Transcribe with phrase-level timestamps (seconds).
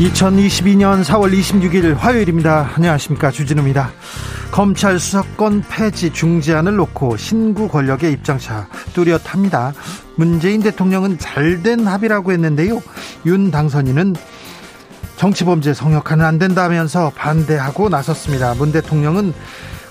[0.00, 2.70] 2022년 4월 26일 화요일입니다.
[2.74, 3.30] 안녕하십니까.
[3.30, 3.90] 주진우입니다.
[4.50, 9.74] 검찰 수사권 폐지 중지안을 놓고 신구 권력의 입장차 뚜렷합니다.
[10.16, 12.82] 문재인 대통령은 잘된 합의라고 했는데요.
[13.26, 14.16] 윤 당선인은
[15.16, 18.54] 정치범죄 성역화는 안 된다면서 반대하고 나섰습니다.
[18.54, 19.34] 문 대통령은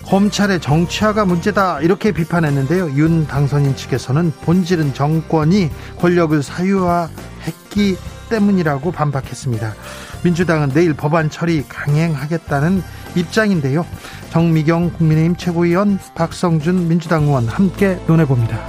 [0.08, 2.94] 검찰의 정치화가 문제다 이렇게 비판했는데요.
[2.96, 7.96] 윤 당선인 측에서는 본질은 정권이 권력을 사유화했기
[8.30, 9.74] 때문이라고 반박했습니다.
[10.24, 12.82] 민주당은 내일 법안 처리 강행하겠다는
[13.16, 13.86] 입장인데요.
[14.30, 18.60] 정미경 국민의힘 최고위원 박성준 민주당 의원 함께 논해봅니다.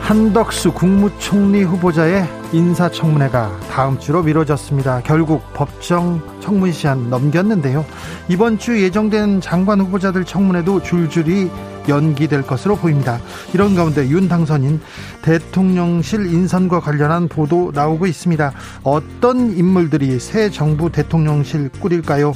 [0.00, 5.02] 한덕수 국무총리 후보자의 인사청문회가 다음 주로 미뤄졌습니다.
[5.04, 7.86] 결국 법정 청문 시한 넘겼는데요.
[8.28, 11.48] 이번 주 예정된 장관 후보자들 청문회도 줄줄이
[11.88, 13.20] 연기될 것으로 보입니다.
[13.54, 14.80] 이런 가운데 윤 당선인
[15.22, 18.52] 대통령실 인선과 관련한 보도 나오고 있습니다.
[18.82, 22.32] 어떤 인물들이 새 정부 대통령실 꾸릴까요?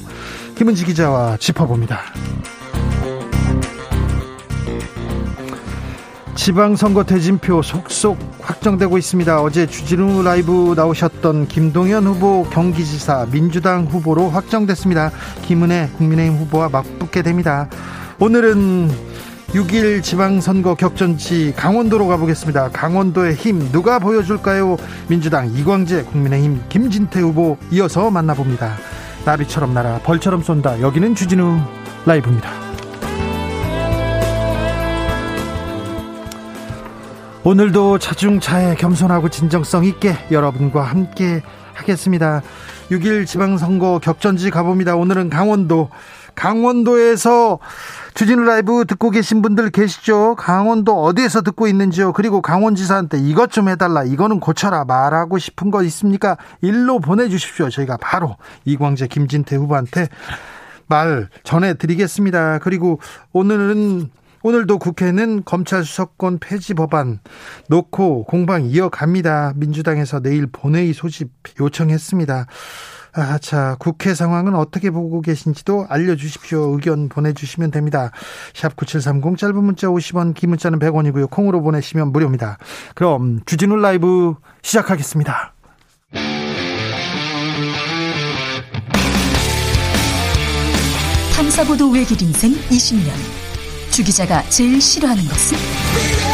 [0.56, 2.01] 김은지 기자와 짚어봅니다.
[6.34, 9.41] 지방선거 대진표 속속 확정되고 있습니다.
[9.41, 15.11] 어제 주진우 라이브 나오셨던 김동연 후보 경기지사 민주당 후보로 확정됐습니다.
[15.42, 17.70] 김은혜 국민의힘 후보와 맞붙게 됩니다.
[18.19, 18.91] 오늘은
[19.48, 22.70] 6일 지방선거 격전지 강원도로 가보겠습니다.
[22.70, 24.77] 강원도의 힘 누가 보여줄까요?
[25.08, 28.77] 민주당 이광재 국민의힘 김진태 후보 이어서 만나봅니다.
[29.24, 30.80] 나비처럼 날아 벌처럼 쏜다.
[30.80, 31.61] 여기는 주진우
[32.05, 32.51] 라이브입니다.
[37.45, 41.42] 오늘도 자중차에 겸손하고 진정성 있게 여러분과 함께
[41.74, 42.42] 하겠습니다.
[42.91, 44.97] 6일 지방선거 격전지 가봅니다.
[44.97, 45.91] 오늘은 강원도.
[46.35, 47.58] 강원도에서
[48.14, 50.36] 주진우 라이브 듣고 계신 분들 계시죠?
[50.36, 52.13] 강원도 어디에서 듣고 있는지요?
[52.13, 54.05] 그리고 강원지사한테 이것 좀 해달라.
[54.05, 54.85] 이거는 고쳐라.
[54.85, 56.36] 말하고 싶은 거 있습니까?
[56.61, 57.70] 일로 보내주십시오.
[57.70, 58.36] 저희가 바로
[58.67, 60.08] 이광재, 김진태 후보한테
[60.86, 62.61] 말 전해드리겠습니다.
[62.61, 63.01] 그리고
[63.33, 64.11] 오늘은
[64.45, 67.19] 오늘도 국회는 검찰 수사권 폐지 법안
[67.69, 69.55] 놓고 공방 이어갑니다.
[69.57, 72.47] 민주당에서 내일 본회의 소집 요청했습니다.
[73.17, 76.75] 아, 자, 국회 상황은 어떻게 보고 계신지도 알려주십시오.
[76.75, 78.11] 의견 보내주시면 됩니다.
[78.55, 81.30] 샵 9730 짧은 문자 50원, 긴 문자는 100원이고요.
[81.30, 82.58] 콩으로 보내시면 무료입니다.
[82.95, 85.55] 그럼 주진우 라이브 시작하겠습니다.
[91.36, 93.11] 탐사보도 외길 인생 20년.
[93.91, 96.33] 주 기자가 제일 싫어하는 것은?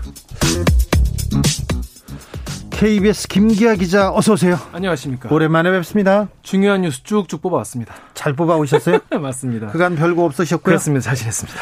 [2.81, 4.57] KBS 김기아 기자 어서 오세요.
[4.71, 5.29] 안녕하십니까.
[5.31, 6.29] 오랜만에 뵙습니다.
[6.41, 7.93] 중요한 뉴스 쭉쭉 뽑아왔습니다.
[8.15, 8.97] 잘 뽑아오셨어요?
[9.21, 9.67] 맞습니다.
[9.67, 10.63] 그간 별거 없으셨고요.
[10.63, 11.03] 그렇습니다.
[11.03, 11.59] 자신했습니다.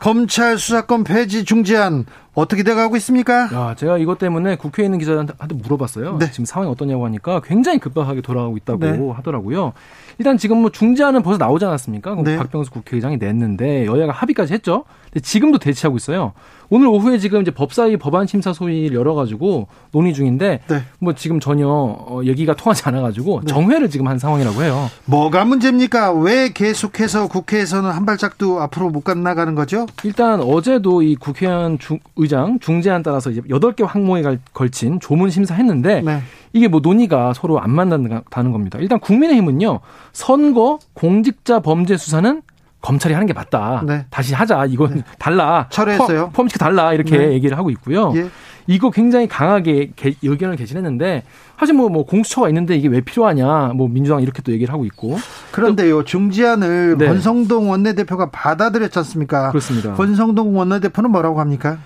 [0.00, 3.50] 검찰 수사권 폐지 중지안 어떻게 돼가고 있습니까?
[3.52, 6.16] 야, 제가 이것 때문에 국회에 있는 기자한테 물어봤어요.
[6.16, 6.30] 네.
[6.30, 8.98] 지금 상황이 어떠냐고 하니까 굉장히 급박하게 돌아가고 있다고 네.
[9.16, 9.74] 하더라고요.
[10.18, 12.16] 일단 지금 뭐 중지안은 벌써 나오지 않았습니까?
[12.24, 12.38] 네.
[12.38, 14.84] 박병수 국회의장이 냈는데 여야가 합의까지 했죠.
[15.20, 16.32] 지금도 대치하고 있어요.
[16.70, 20.82] 오늘 오후에 지금 이제 법사위 법안 심사 소위를 열어가지고 논의 중인데 네.
[20.98, 23.46] 뭐 지금 전혀 어, 얘기가 통하지 않아가지고 네.
[23.46, 24.90] 정회를 지금 한 상황이라고 해요.
[25.04, 26.12] 뭐가 문제입니까?
[26.12, 29.86] 왜 계속해서 국회에서는 한 발짝도 앞으로 못 나가는 거죠?
[30.02, 36.00] 일단 어제도 이 국회의원 중, 의장 중재안 따라서 이제 여덟 개 항목에 걸친 조문 심사했는데
[36.00, 36.22] 네.
[36.52, 38.78] 이게 뭐 논의가 서로 안 만난다는 겁니다.
[38.80, 39.80] 일단 국민의힘은요
[40.12, 42.42] 선거 공직자 범죄 수사는
[42.84, 43.82] 검찰이 하는 게 맞다.
[43.86, 44.04] 네.
[44.10, 44.66] 다시 하자.
[44.66, 45.02] 이건 네.
[45.18, 45.66] 달라.
[45.70, 46.30] 철회했어요.
[46.34, 46.92] 펌치크 달라.
[46.92, 47.32] 이렇게 네.
[47.32, 48.12] 얘기를 하고 있고요.
[48.14, 48.28] 예.
[48.66, 51.22] 이거 굉장히 강하게 개, 의견을 개진했는데
[51.58, 53.72] 사실 뭐, 뭐 공수처가 있는데 이게 왜 필요하냐.
[53.74, 55.18] 뭐 민주당 이렇게 또 얘기를 하고 있고.
[55.50, 56.04] 그런데요.
[56.04, 57.06] 중지안을 네.
[57.06, 59.48] 권성동 원내대표가 받아들였지 않습니까?
[59.48, 59.94] 그렇습니다.
[59.94, 61.78] 권성동 원내대표는 뭐라고 합니까?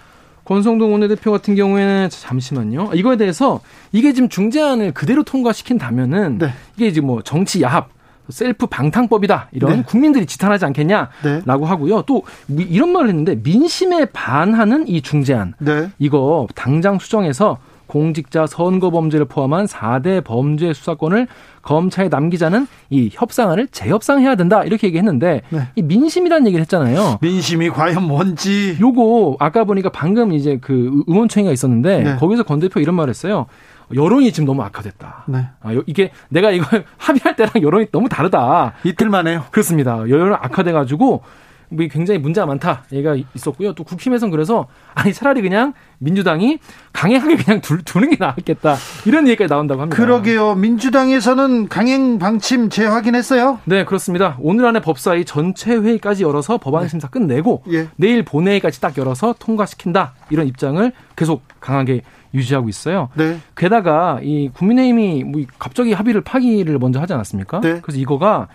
[0.47, 2.91] 권성동 원내대표 같은 경우에는 잠시만요.
[2.95, 3.61] 이거에 대해서
[3.93, 6.53] 이게 지금 중재안을 그대로 통과시킨다면은 네.
[6.77, 7.98] 이게 지금 뭐 정치 야합
[8.29, 9.83] 셀프 방탕법이다 이런 네.
[9.83, 11.43] 국민들이 지탄하지 않겠냐라고 네.
[11.47, 12.03] 하고요.
[12.03, 15.91] 또 이런 말을 했는데 민심에 반하는 이 중재안 네.
[15.99, 21.27] 이거 당장 수정해서 공직자 선거 범죄를 포함한 4대 범죄 수사권을
[21.63, 25.61] 검찰에 남기자는 이 협상안을 재협상해야 된다 이렇게 얘기했는데 네.
[25.75, 27.19] 이 민심이라는 얘기를 했잖아요.
[27.21, 28.77] 민심이 과연 뭔지.
[28.81, 32.17] 요거 아까 보니까 방금 이제 그 의원총회가 있었는데 네.
[32.17, 33.47] 거기서 권 대표 이런 말을 했어요.
[33.95, 35.25] 여론이 지금 너무 악화됐다.
[35.29, 35.47] 네.
[35.61, 38.75] 아, 이게 내가 이걸 합의할 때랑 여론이 너무 다르다.
[38.85, 39.45] 이틀 만에요.
[39.51, 39.99] 그렇습니다.
[40.09, 41.23] 여론 악화돼가지고
[41.71, 43.75] 뭐 굉장히 문제가 많다 얘가 있었고요.
[43.75, 46.59] 또 국힘에서는 그래서 아니 차라리 그냥 민주당이
[46.93, 49.97] 강행하게 그냥 둘, 두는 게 나았겠다 이런 얘기까지 나온다고 합니다.
[49.97, 50.55] 그러게요.
[50.55, 53.61] 민주당에서는 강행 방침 재확인했어요.
[53.65, 54.37] 네 그렇습니다.
[54.41, 56.89] 오늘 안에 법사위 전체 회의까지 열어서 법안 네.
[56.89, 57.89] 심사 끝내고 예.
[57.97, 62.03] 내일 본회의까지 딱 열어서 통과시킨다 이런 입장을 계속 강하게
[62.35, 63.09] 유지하고 있어요.
[63.15, 63.39] 네.
[63.57, 67.61] 게다가 이 국민의힘이 뭐 갑자기 합의를 파기를 먼저 하지 않았습니까?
[67.61, 67.81] 네.
[67.81, 68.49] 그래서 이거가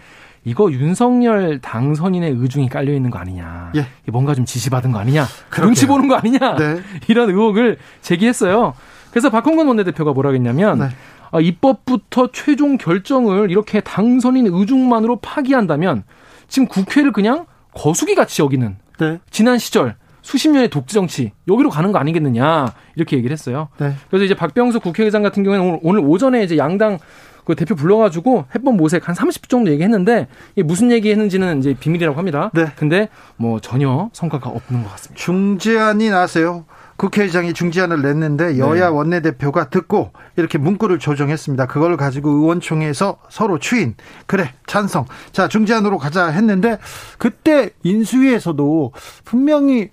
[0.45, 3.71] 이거 윤석열 당선인의 의중이 깔려 있는 거 아니냐.
[3.75, 3.87] 예.
[4.11, 5.25] 뭔가 좀 지시받은 거 아니냐.
[5.49, 5.65] 그렇게요.
[5.65, 6.55] 눈치 보는 거 아니냐.
[6.57, 6.81] 네.
[7.07, 8.73] 이런 의혹을 제기했어요.
[9.11, 10.87] 그래서 박홍근 원내대표가 뭐라 했냐면 네.
[11.31, 16.03] 아, 입법부터 최종 결정을 이렇게 당선인 의중만으로 파기한다면
[16.47, 19.19] 지금 국회를 그냥 거수기 같이 여기는 네.
[19.31, 23.67] 지난 시절 수십 년의 독재 정치 여기로 가는 거 아니겠느냐 이렇게 얘기를 했어요.
[23.77, 23.93] 네.
[24.09, 26.97] 그래서 이제 박병수 국회의장 같은 경우에는 오늘, 오늘 오전에 이제 양당
[27.45, 32.49] 그 대표 불러가지고 해법 모색 한 30분 정도 얘기했는데 이게 무슨 얘기했는지는 이제 비밀이라고 합니다.
[32.53, 32.67] 네.
[32.77, 35.21] 근데 뭐 전혀 성과가 없는 것 같습니다.
[35.21, 36.65] 중재안이 나세요.
[36.95, 38.95] 국회의장이 중재안을 냈는데 여야 네.
[38.95, 41.65] 원내대표가 듣고 이렇게 문구를 조정했습니다.
[41.65, 43.95] 그걸 가지고 의원총회에서 서로 추인
[44.25, 46.77] 그래 찬성 자 중재안으로 가자 했는데
[47.17, 48.93] 그때 인수위에서도
[49.25, 49.89] 분명히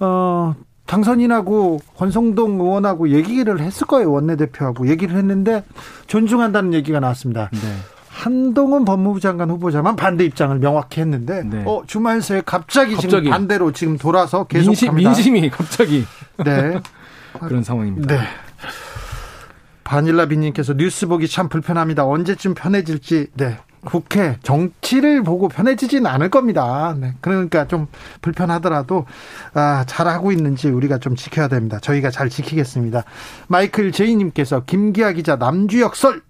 [0.00, 0.54] 어
[0.86, 4.12] 당선인하고 권성동 의원하고 얘기를 했을 거예요.
[4.12, 5.64] 원내대표하고 얘기를 했는데
[6.06, 7.50] 존중한다는 얘기가 나왔습니다.
[7.52, 7.58] 네.
[8.08, 11.64] 한동훈 법무부 장관 후보자만 반대 입장을 명확히 했는데 네.
[11.66, 15.10] 어, 주말 새에 갑자기, 갑자기, 지금 반대로 지금 돌아서 계속 민심, 갑니다.
[15.10, 16.06] 민심이 갑자기
[16.42, 16.80] 네
[17.40, 18.16] 그런 상황입니다.
[18.16, 18.22] 네.
[19.84, 22.06] 바닐라 비님께서 뉴스 보기 참 불편합니다.
[22.06, 26.94] 언제쯤 편해질지 네 국회 정치를 보고 편해지지는 않을 겁니다.
[26.98, 27.14] 네.
[27.22, 27.86] 그러니까 좀
[28.20, 29.06] 불편하더라도
[29.54, 31.78] 아, 잘하고 있는지 우리가 좀 지켜야 됩니다.
[31.80, 33.04] 저희가 잘 지키겠습니다.
[33.46, 36.20] 마이클 제이님께서 김기아 기자 남주혁 설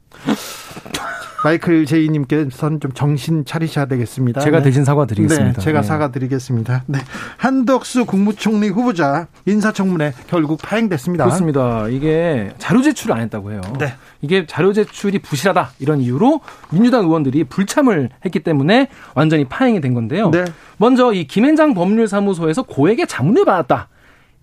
[1.47, 4.41] 마이클 제이님께서는 좀 정신 차리셔야 되겠습니다.
[4.41, 4.65] 제가 네.
[4.65, 5.61] 대신 사과드리겠습니다.
[5.61, 5.87] 네, 제가 네.
[5.87, 6.83] 사과드리겠습니다.
[6.87, 6.99] 네.
[7.37, 11.25] 한덕수 국무총리 후보자 인사청문회 결국 파행됐습니다.
[11.25, 11.87] 그렇습니다.
[11.87, 13.61] 이게 자료 제출을 안 했다고 해요.
[13.79, 13.95] 네.
[14.23, 16.41] 이게 자료 제출이 부실하다 이런 이유로
[16.71, 20.31] 민주당 의원들이 불참을 했기 때문에 완전히 파행이 된 건데요.
[20.31, 20.47] 네.
[20.79, 23.87] 먼저 이 김앤장 법률사무소에서 고액의 자문을 받았다.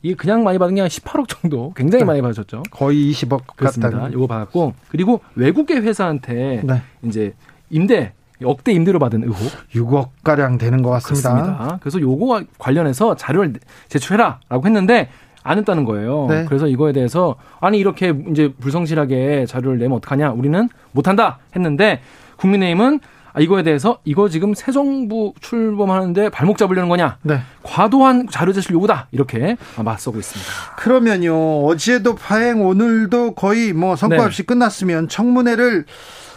[0.03, 2.05] 이게 그냥 많이 받은 게 한 18억 정도 굉장히 네.
[2.05, 2.63] 많이 받으셨죠.
[2.71, 4.09] 거의 20억 그렇습니다.
[4.09, 6.81] 이거 받았고 그리고 외국계 회사한테 네.
[7.03, 7.33] 이제
[7.69, 8.13] 임대
[8.43, 9.37] 억대 임대로 받은 의혹
[9.73, 11.31] 6억 가량 되는 것 같습니다.
[11.33, 11.77] 그렇습니다.
[11.81, 13.53] 그래서 요거와 관련해서 자료를
[13.87, 15.09] 제출해라라고 했는데
[15.43, 16.27] 안 했다는 거예요.
[16.29, 16.45] 네.
[16.45, 20.31] 그래서 이거에 대해서 아니 이렇게 이제 불성실하게 자료를 내면 어떡하냐?
[20.31, 22.01] 우리는 못 한다 했는데
[22.37, 22.99] 국민의힘은
[23.33, 27.17] 아, 이거에 대해서 이거 지금 새 정부 출범하는데 발목 잡으려는 거냐?
[27.23, 27.39] 네.
[27.63, 29.07] 과도한 자료 제출 요구다.
[29.11, 30.51] 이렇게 맞서고 있습니다.
[30.77, 31.65] 그러면요.
[31.65, 34.23] 어제도 파행 오늘도 거의 뭐 성과 네.
[34.23, 35.85] 없이 끝났으면 청문회를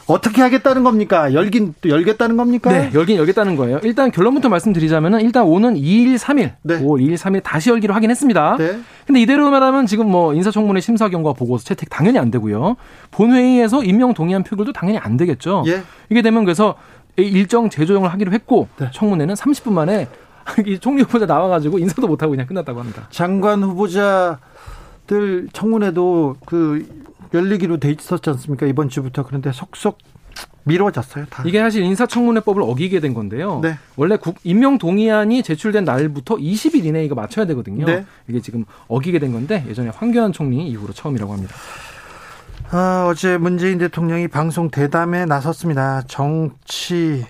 [0.06, 1.32] 어떻게 하겠다는 겁니까?
[1.32, 2.70] 열긴 또 열겠다는 겁니까?
[2.70, 3.80] 네, 열긴 열겠다는 거예요.
[3.82, 6.80] 일단 결론부터 말씀드리자면은 일단 오는 2일 3일, 네.
[6.80, 8.56] 5월 2일 3일 다시 열기로 하긴 했습니다.
[8.56, 8.78] 네.
[9.06, 12.76] 근데 이대로 말하면 지금 뭐 인사청문회 심사 경과 보고서 채택 당연히 안 되고요.
[13.10, 15.64] 본회의에서 임명 동의안 표결도 당연히 안 되겠죠.
[15.66, 15.82] 예.
[16.08, 16.76] 이게 되면 그래서
[17.16, 18.90] 일정 재조정을 하기로 했고 네.
[18.92, 20.08] 청문회는 30분 만에
[20.64, 23.08] 이 총리 후보자 나와가지고 인사도 못하고 그냥 끝났다고 합니다.
[23.10, 24.38] 장관 후보자들
[25.52, 26.86] 청문회도 그
[27.36, 28.66] 열리기로 돼 있었지 않습니까?
[28.66, 29.98] 이번 주부터 그런데 속속
[30.64, 31.26] 미뤄졌어요.
[31.26, 31.44] 다.
[31.46, 33.60] 이게 사실 인사청문회법을 어기게 된 건데요.
[33.62, 33.78] 네.
[33.94, 37.86] 원래 국, 임명 동의안이 제출된 날부터 20일 이내에 이거 맞춰야 되거든요.
[37.86, 38.04] 네.
[38.28, 41.54] 이게 지금 어기게 된 건데 예전에 황교안 총리 이후로 처음이라고 합니다.
[42.70, 46.02] 아, 어제 문재인 대통령이 방송 대담에 나섰습니다.
[46.08, 47.24] 정치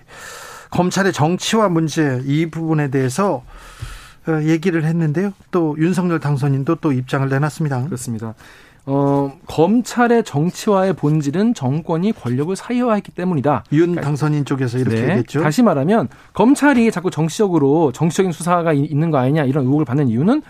[0.70, 3.44] 검찰의 정치와 문제 이 부분에 대해서
[4.26, 5.32] 어, 얘기를 했는데요.
[5.50, 7.84] 또 윤석열 당선인도 또 입장을 내놨습니다.
[7.84, 8.34] 그렇습니다.
[8.88, 13.64] 어, 검찰의 정치화의 본질은 정권이 권력을 사유화했기 때문이다.
[13.72, 15.42] 윤 그러니까 당선인 쪽에서 이렇게 네, 얘기했죠.
[15.42, 20.40] 다시 말하면 검찰이 자꾸 정치적으로 정치적인 수사가 있는 거 아니냐 이런 의혹을 받는 이유는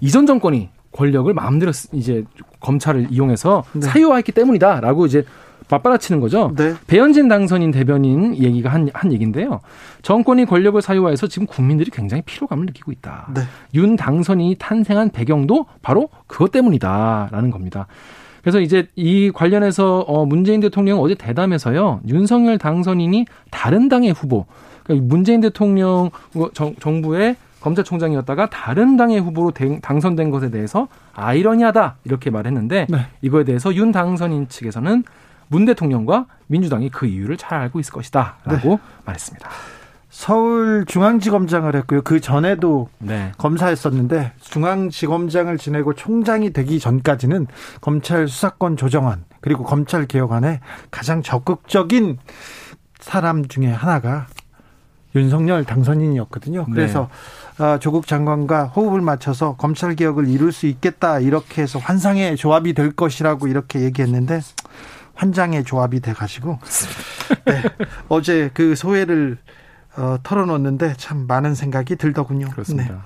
[0.00, 2.24] 이전 정권이 권력을 마음대로 이제
[2.60, 3.80] 검찰을 이용해서 네.
[3.80, 5.24] 사유화했기 때문이다라고 이제
[5.68, 6.52] 맞받아치는 거죠.
[6.56, 6.74] 네.
[6.86, 9.60] 배현진 당선인 대변인 얘기가 한, 한 얘기인데요.
[10.02, 13.28] 정권이 권력을 사유화해서 지금 국민들이 굉장히 피로감을 느끼고 있다.
[13.34, 13.42] 네.
[13.74, 17.86] 윤 당선인이 탄생한 배경도 바로 그것 때문이다라는 겁니다.
[18.42, 24.46] 그래서 이제 이 관련해서 어 문재인 대통령 어제 대담에서요 윤석열 당선인이 다른 당의 후보,
[24.84, 26.10] 그러니까 문재인 대통령
[26.54, 32.98] 정, 정부의 검찰총장이었다가 다른 당의 후보로 당선된 것에 대해서 아이러니하다 이렇게 말했는데 네.
[33.20, 35.02] 이거에 대해서 윤 당선인 측에서는
[35.48, 38.78] 문 대통령과 민주당이 그 이유를 잘 알고 있을 것이다라고 네.
[39.04, 39.48] 말했습니다.
[40.16, 42.00] 서울중앙지검장을 했고요.
[42.02, 43.32] 그 전에도 네.
[43.36, 47.46] 검사했었는데 중앙지검장을 지내고 총장이 되기 전까지는
[47.82, 50.60] 검찰 수사권 조정안 그리고 검찰 개혁안에
[50.90, 52.16] 가장 적극적인
[52.98, 54.26] 사람 중에 하나가
[55.14, 56.64] 윤석열 당선인이었거든요.
[56.68, 56.74] 네.
[56.74, 57.10] 그래서
[57.58, 57.78] 네.
[57.80, 63.48] 조국 장관과 호흡을 맞춰서 검찰 개혁을 이룰 수 있겠다 이렇게 해서 환상의 조합이 될 것이라고
[63.48, 64.40] 이렇게 얘기했는데
[65.16, 66.58] 환장의 조합이 돼 가지고
[67.46, 67.62] 네.
[68.08, 69.38] 어제 그 소회를
[69.96, 72.50] 어, 털어놓는데 참 많은 생각이 들더군요.
[72.50, 72.94] 그렇습니다.
[72.94, 73.00] 네.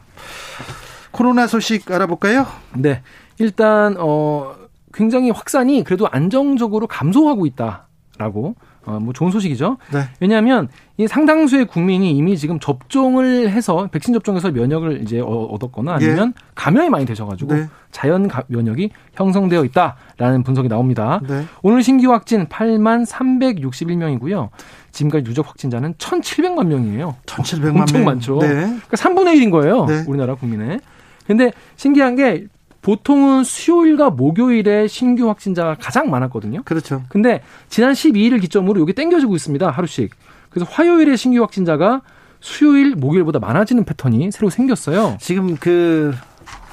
[1.12, 2.46] 코로나 소식 알아볼까요?
[2.74, 3.02] 네.
[3.38, 4.54] 일단 어
[4.92, 9.76] 굉장히 확산이 그래도 안정적으로 감소하고 있다라고 어, 뭐 좋은 소식이죠.
[9.92, 10.04] 네.
[10.20, 16.42] 왜냐하면 이 상당수의 국민이 이미 지금 접종을 해서 백신 접종해서 면역을 이제 얻었거나 아니면 예.
[16.54, 17.68] 감염이 많이 되셔가지고 네.
[17.90, 21.20] 자연 면역이 형성되어 있다라는 분석이 나옵니다.
[21.28, 21.44] 네.
[21.62, 24.48] 오늘 신규 확진 8만 361명이고요.
[24.92, 27.16] 지금까지 누적 확진자는 1,700만 명이에요.
[27.26, 28.04] 1,700만 엄청 명.
[28.06, 28.38] 많죠.
[28.40, 28.48] 네.
[28.48, 29.84] 그러니까 3분의 1인 거예요.
[29.86, 30.04] 네.
[30.06, 30.80] 우리나라 국민의.
[31.26, 32.46] 근데 신기한 게
[32.82, 36.62] 보통은 수요일과 목요일에 신규 확진자가 가장 많았거든요.
[36.64, 37.02] 그렇죠.
[37.08, 39.70] 근데 지난 12일을 기점으로 여기 땡겨지고 있습니다.
[39.70, 40.10] 하루씩.
[40.48, 42.02] 그래서 화요일에 신규 확진자가
[42.40, 45.18] 수요일, 목요일보다 많아지는 패턴이 새로 생겼어요.
[45.20, 46.14] 지금 그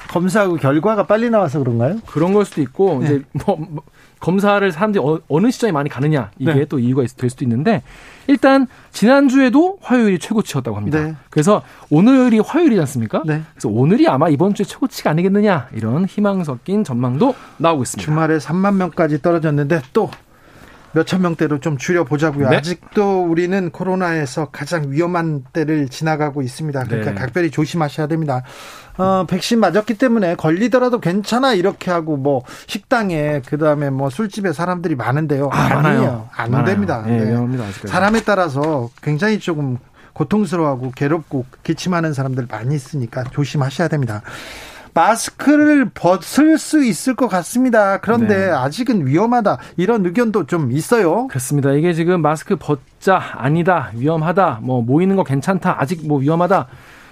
[0.08, 1.98] 검사하고 결과가 빨리 나와서 그런가요?
[2.06, 3.06] 그런 걸 수도 있고 네.
[3.06, 3.82] 이제 뭐, 뭐
[4.18, 6.64] 검사를 사람들이 어, 느 시점에 많이 가느냐 이게 네.
[6.64, 7.82] 또 이유가 될 수도 있는데
[8.28, 11.02] 일단 지난주에도 화요일이 최고치였다고 합니다.
[11.02, 11.14] 네.
[11.30, 13.22] 그래서 오늘이 화요일이지 않습니까?
[13.26, 13.42] 네.
[13.54, 18.04] 그래서 오늘이 아마 이번 주에 최고치가 아니겠느냐 이런 희망 섞인 전망도 나오고 있습니다.
[18.04, 20.10] 주말에 3만 명까지 떨어졌는데 또
[20.92, 22.50] 몇천 명대로 좀 줄여보자고요.
[22.50, 22.56] 네.
[22.56, 26.84] 아직도 우리는 코로나에서 가장 위험한 때를 지나가고 있습니다.
[26.84, 27.16] 그러니까 네.
[27.16, 28.42] 각별히 조심하셔야 됩니다.
[28.98, 35.48] 어, 백신 맞았기 때문에 걸리더라도 괜찮아 이렇게 하고 뭐 식당에 그다음에 뭐 술집에 사람들이 많은데요.
[35.52, 36.28] 아, 아니에요.
[36.36, 36.66] 안 많아요.
[36.66, 37.02] 됩니다.
[37.06, 37.30] 네, 네.
[37.30, 37.64] 위험합니다.
[37.86, 39.78] 사람에 따라서 굉장히 조금
[40.14, 44.22] 고통스러워하고 괴롭고 기침하는 사람들 많이 있으니까 조심하셔야 됩니다.
[44.94, 47.98] 마스크를 벗을 수 있을 것 같습니다.
[47.98, 48.50] 그런데 네.
[48.50, 51.28] 아직은 위험하다 이런 의견도 좀 있어요.
[51.28, 51.70] 그렇습니다.
[51.72, 56.66] 이게 지금 마스크 벗자 아니다 위험하다 뭐 모이는 거 괜찮다 아직 뭐 위험하다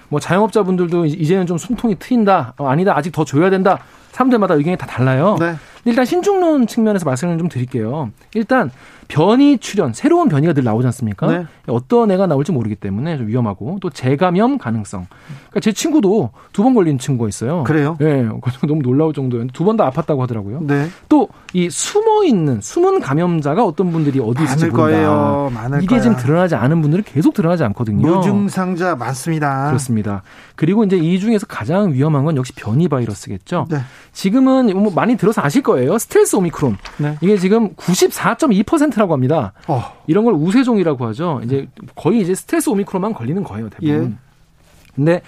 [0.09, 3.79] 뭐 자영업자분들도 이제는 좀 숨통이 트인다 어, 아니다 아직 더 줘야 된다
[4.11, 5.37] 사람들마다 의견이 다 달라요.
[5.39, 5.55] 네.
[5.87, 8.11] 일단 신중론 측면에서 말씀을 좀 드릴게요.
[8.35, 8.69] 일단
[9.07, 11.27] 변이 출현, 새로운 변이가 늘 나오지 않습니까?
[11.27, 11.45] 네.
[11.67, 15.07] 어떤 애가 나올지 모르기 때문에 좀 위험하고 또 재감염 가능성.
[15.49, 17.63] 그러니까 제 친구도 두 번 걸린 친구가 있어요.
[17.63, 17.95] 그래요?
[17.99, 18.23] 네,
[18.67, 20.59] 너무 놀라울 정도였는데 두 번 다 아팠다고 하더라고요.
[20.63, 20.87] 네.
[21.07, 24.77] 또 이 숨어 있는 숨은 감염자가 어떤 분들이 어디 있을지 모른다.
[24.83, 25.49] 거예요.
[25.53, 26.01] 많을 이게 거야.
[26.01, 28.05] 지금 드러나지 않은 분들은 계속 드러나지 않거든요.
[28.05, 29.67] 무증상자 많습니다.
[29.67, 30.23] 그렇습니다.
[30.57, 33.67] 그리고 이제 이 중에서 가장 위험한 건 역시 변이 바이러스겠죠.
[33.69, 33.77] 네.
[34.11, 35.76] 지금은 뭐 많이 들어서 아실 거예요.
[35.99, 36.77] 스텔스 오미크론.
[36.97, 37.17] 네.
[37.21, 39.53] 이게 지금 94.2%라고 합니다.
[39.67, 39.83] 어.
[40.07, 41.41] 이런 걸 우세종이라고 하죠.
[41.43, 44.11] 이제 거의 이제 스텔스 오미크론만 걸리는 거예요, 대부분.
[44.11, 44.93] 예.
[44.95, 45.21] 근데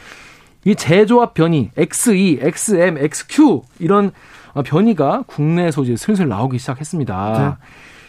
[0.66, 4.12] 이 재조합 변이 XE, XM, XQ 이런
[4.66, 7.58] 변이가 국내에서 이제 슬슬 나오기 시작했습니다.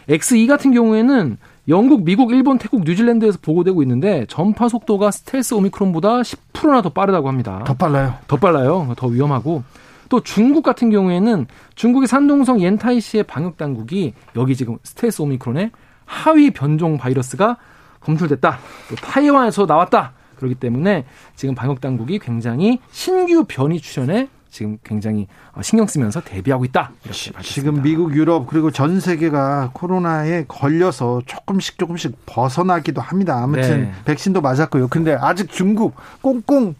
[0.08, 0.14] 네.
[0.14, 1.36] XE 같은 경우에는
[1.68, 7.62] 영국, 미국, 일본, 태국, 뉴질랜드에서 보고되고 있는데 전파 속도가 스텔스 오미크론보다 10%나 더 빠르다고 합니다.
[7.64, 8.14] 더 빨라요.
[8.26, 8.92] 더 빨라요.
[8.96, 9.62] 더 위험하고
[10.10, 15.70] 또 중국 같은 경우에는 중국의 산동성 옌타이시의 방역 당국이 여기 지금 스텔스 오미크론의
[16.04, 17.56] 하위 변종 바이러스가
[18.00, 18.58] 검출됐다.
[18.90, 20.12] 또 타이완에서 나왔다.
[20.36, 25.28] 그렇기 때문에 지금 방역 당국이 굉장히 신규 변이 출현에 지금 굉장히
[25.62, 26.90] 신경 쓰면서 대비하고 있다.
[27.04, 27.42] 이렇게 밝혔습니다.
[27.42, 33.40] 지금 미국, 유럽 그리고 전 세계가 코로나에 걸려서 조금씩 조금씩 벗어나기도 합니다.
[33.40, 33.92] 아무튼 네.
[34.06, 34.88] 백신도 맞았고요.
[34.88, 36.74] 근데 아직 중국 꽁꽁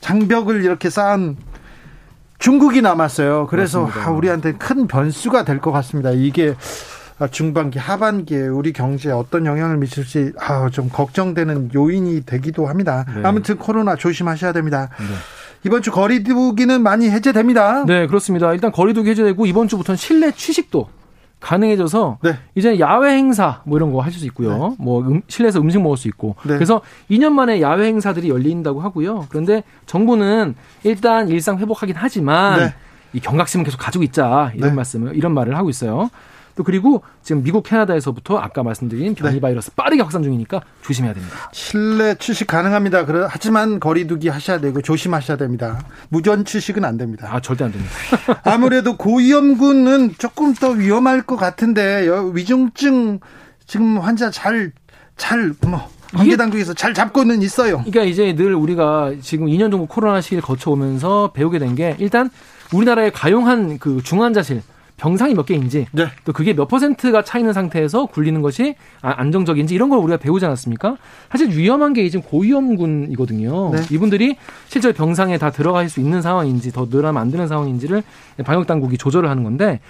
[0.00, 1.36] 장벽을 이렇게 쌓은
[2.38, 3.46] 중국이 남았어요.
[3.48, 6.10] 그래서 아, 우리한테 큰 변수가 될 것 같습니다.
[6.10, 6.54] 이게
[7.32, 13.04] 중반기, 하반기에 우리 경제에 어떤 영향을 미칠지 아, 좀 걱정되는 요인이 되기도 합니다.
[13.12, 13.22] 네.
[13.24, 14.88] 아무튼 코로나 조심하셔야 됩니다.
[15.00, 15.06] 네.
[15.64, 17.84] 이번 주 거리두기는 많이 해제됩니다.
[17.86, 18.52] 네, 그렇습니다.
[18.52, 20.88] 일단 거리두기 해제되고 이번 주부터는 실내 취식도
[21.40, 22.36] 가능해져서 네.
[22.54, 24.68] 이제 야외 행사 뭐 이런 거 하실 수 있고요.
[24.70, 24.76] 네.
[24.78, 26.34] 뭐 음, 실내에서 음식 먹을 수 있고.
[26.44, 26.54] 네.
[26.54, 26.80] 그래서
[27.10, 29.26] 2년 만에 야외 행사들이 열린다고 하고요.
[29.28, 32.74] 그런데 정부는 일단 일상 회복하긴 하지만 네.
[33.12, 34.74] 이 경각심은 계속 가지고 있자 이런 네.
[34.74, 36.10] 말씀을 이런 말을 하고 있어요.
[36.58, 39.40] 또 그리고 지금 미국 캐나다에서부터 아까 말씀드린 변이 네.
[39.40, 41.36] 바이러스 빠르게 확산 중이니까 조심해야 됩니다.
[41.52, 43.06] 실내 취식 가능합니다.
[43.28, 45.78] 하지만 거리두기 하셔야 되고 조심하셔야 됩니다.
[46.08, 47.28] 무전 취식은 안 됩니다.
[47.30, 47.94] 아 절대 안 됩니다.
[48.42, 53.20] 아무래도 고위험군은 조금 더 위험할 것 같은데 위중증
[53.64, 54.72] 지금 환자 잘
[55.16, 57.84] 잘뭐 관계 당국에서 잘 잡고는 있어요.
[57.84, 62.30] 그러니까 이제 늘 우리가 지금 2년 정도 코로나 시기를 거쳐오면서 배우게 된 게 일단
[62.72, 64.62] 우리나라의 가용한 그 중환자실
[64.98, 66.06] 병상이 몇 개인지 네.
[66.24, 70.44] 또 그게 몇 퍼센트가 차 있는 상태에서 굴리는 것이 아, 안정적인지 이런 걸 우리가 배우지
[70.44, 70.96] 않았습니까?
[71.30, 73.70] 사실 위험한 게 지금 고위험군이거든요.
[73.70, 73.82] 네.
[73.90, 74.36] 이분들이
[74.66, 78.02] 실제로 병상에 다 들어갈 수 있는 상황인지 더 늘어나면 안 되는 상황인지를
[78.44, 79.80] 방역 당국이 조절을 하는 건데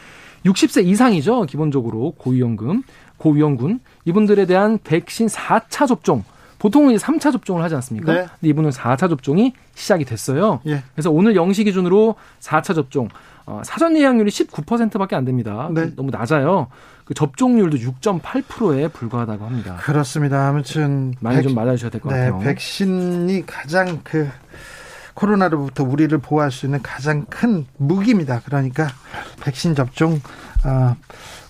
[0.45, 1.47] 60세 이상이죠.
[1.47, 2.85] 기본적으로 고위험군.
[3.17, 6.23] 고위험군 이분들에 대한 백신 4차 접종
[6.59, 8.13] 보통은 이제 3차 접종을 하지 않습니까?
[8.13, 8.19] 네.
[8.21, 10.61] 근데 이분은 4차 접종이 시작이 됐어요.
[10.67, 10.83] 예.
[10.95, 13.09] 그래서 오늘 0시 기준으로 4차 접종
[13.47, 15.71] 어, 사전 예약률이 19%밖에 안 됩니다.
[15.73, 15.95] 네.
[15.97, 16.67] 너무 낮아요.
[17.05, 19.77] 그 접종률도 6.8%에 불과하다고 합니다.
[19.81, 20.49] 그렇습니다.
[20.49, 22.41] 아무튼 많이 백, 좀 맞아주셔야 될것 네, 같아요.
[22.41, 24.29] 백신이 가장 그
[25.15, 28.43] 코로나로부터 우리를 보호할 수 있는 가장 큰 무기입니다.
[28.45, 28.89] 그러니까
[29.41, 30.21] 백신 접종
[30.67, 30.97] 어,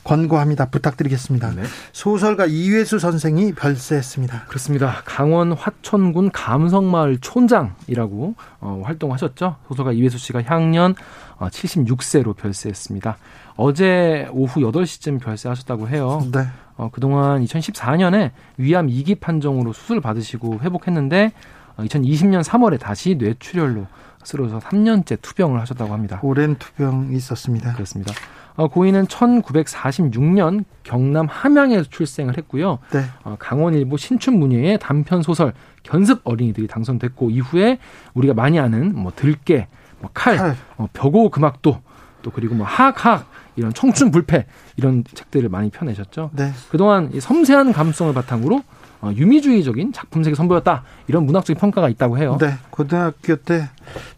[0.04, 0.66] 권고합니다.
[0.70, 1.50] 부탁드리겠습니다.
[1.54, 1.62] 네.
[1.92, 4.44] 소설가 이회수 선생이 별세했습니다.
[4.48, 5.02] 그렇습니다.
[5.04, 9.56] 강원 화천군 감성마을 촌장이라고 어, 활동하셨죠.
[9.68, 10.94] 소설가 이회수 씨가 향년
[11.38, 13.16] 어, 76세로 별세했습니다.
[13.56, 16.26] 어제 오후 8시쯤 별세하셨다고 해요.
[16.32, 16.46] 네.
[16.76, 21.32] 어, 그동안 2014년에 위암 2기 판정으로 수술 받으시고 회복했는데
[21.76, 23.86] 어, 2020년 3월에 다시 뇌출혈로
[24.24, 26.20] 쓰러져서 3년째 투병을 하셨다고 합니다.
[26.22, 27.72] 오랜 투병이 있었습니다.
[27.72, 28.12] 그렇습니다.
[28.56, 32.80] 어, 고인은 1946년 경남 함양에서 출생을 했고요.
[32.92, 33.04] 네.
[33.22, 35.52] 어, 강원일보 신춘문예의 단편 소설
[35.84, 37.78] 견습 어린이들이 당선됐고 이후에
[38.14, 39.68] 우리가 많이 아는 뭐 들깨,
[40.00, 40.56] 뭐 칼, 칼.
[40.76, 41.80] 어, 벽오 금악도
[42.22, 44.46] 또 그리고 뭐 하학 이런 청춘 불패
[44.76, 46.30] 이런 책들을 많이 펴내셨죠.
[46.32, 46.52] 네.
[46.70, 48.62] 그동안 이 섬세한 감성을 바탕으로 어,
[49.04, 52.36] 유미주의적인 작품색이 선보였다 이런 문학적인 평가가 있다고 해요.
[52.40, 53.68] 네, 고등학교 때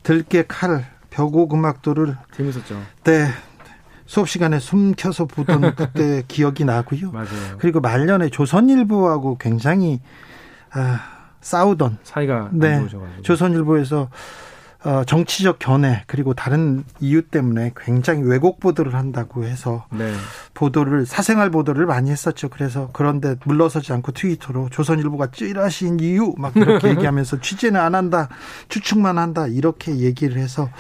[0.03, 2.81] 들깨 칼 벽오 금악도를 재밌었죠.
[3.05, 3.27] 네,
[4.07, 7.11] 수업 시간에 숨겨서 보던 그때 기억이 나고요.
[7.13, 7.27] 맞아요.
[7.59, 10.01] 그리고 말년에 조선일보하고 굉장히
[10.73, 11.01] 아,
[11.41, 12.87] 싸우던 사이가 네,
[13.23, 14.09] 조선일보에서
[14.83, 20.13] 어, 정치적 견해 그리고 다른 이유 때문에 굉장히 왜곡 보도를 한다고 해서 네.
[20.55, 22.49] 보도를 사생활 보도를 많이 했었죠.
[22.49, 28.29] 그래서 그런데 물러서지 않고 트위터로 조선일보가 찌라신 이유 막 그렇게 얘기하면서 취재는 안 한다,
[28.69, 30.71] 추측만 한다 이렇게 얘기를 해서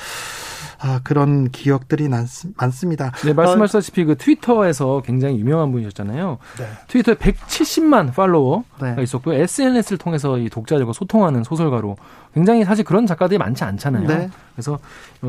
[0.83, 3.12] 아, 그런 기억들이 많습니다.
[3.23, 6.38] 네, 말씀하셨다시피 그 트위터에서 굉장히 유명한 분이셨잖아요.
[6.59, 6.69] 네.
[6.88, 9.03] 트위터에 170만 팔로워가 네.
[9.03, 9.38] 있었고요.
[9.43, 11.97] SNS를 통해서 이 독자들과 소통하는 소설가로
[12.33, 14.07] 굉장히 사실 그런 작가들이 많지 않잖아요.
[14.07, 14.31] 네.
[14.55, 14.79] 그래서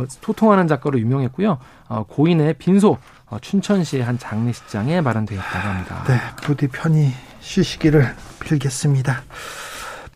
[0.07, 1.57] 소통하는 작가로 유명했고요.
[1.89, 2.97] 어, 고인의 빈소
[3.29, 6.03] 어, 춘천시의 한 장례식장에 마련되었다고 합니다.
[6.07, 7.11] 네, 부디 편히
[7.41, 9.23] 쉬시기를 빌겠습니다.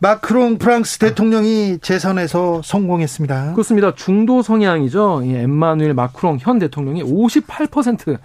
[0.00, 3.52] 마크롱 프랑스 대통령이 재선에서 성공했습니다.
[3.52, 3.94] 그렇습니다.
[3.94, 5.22] 중도 성향이죠.
[5.24, 8.18] 엠마누엘 마크롱 현 대통령이 58%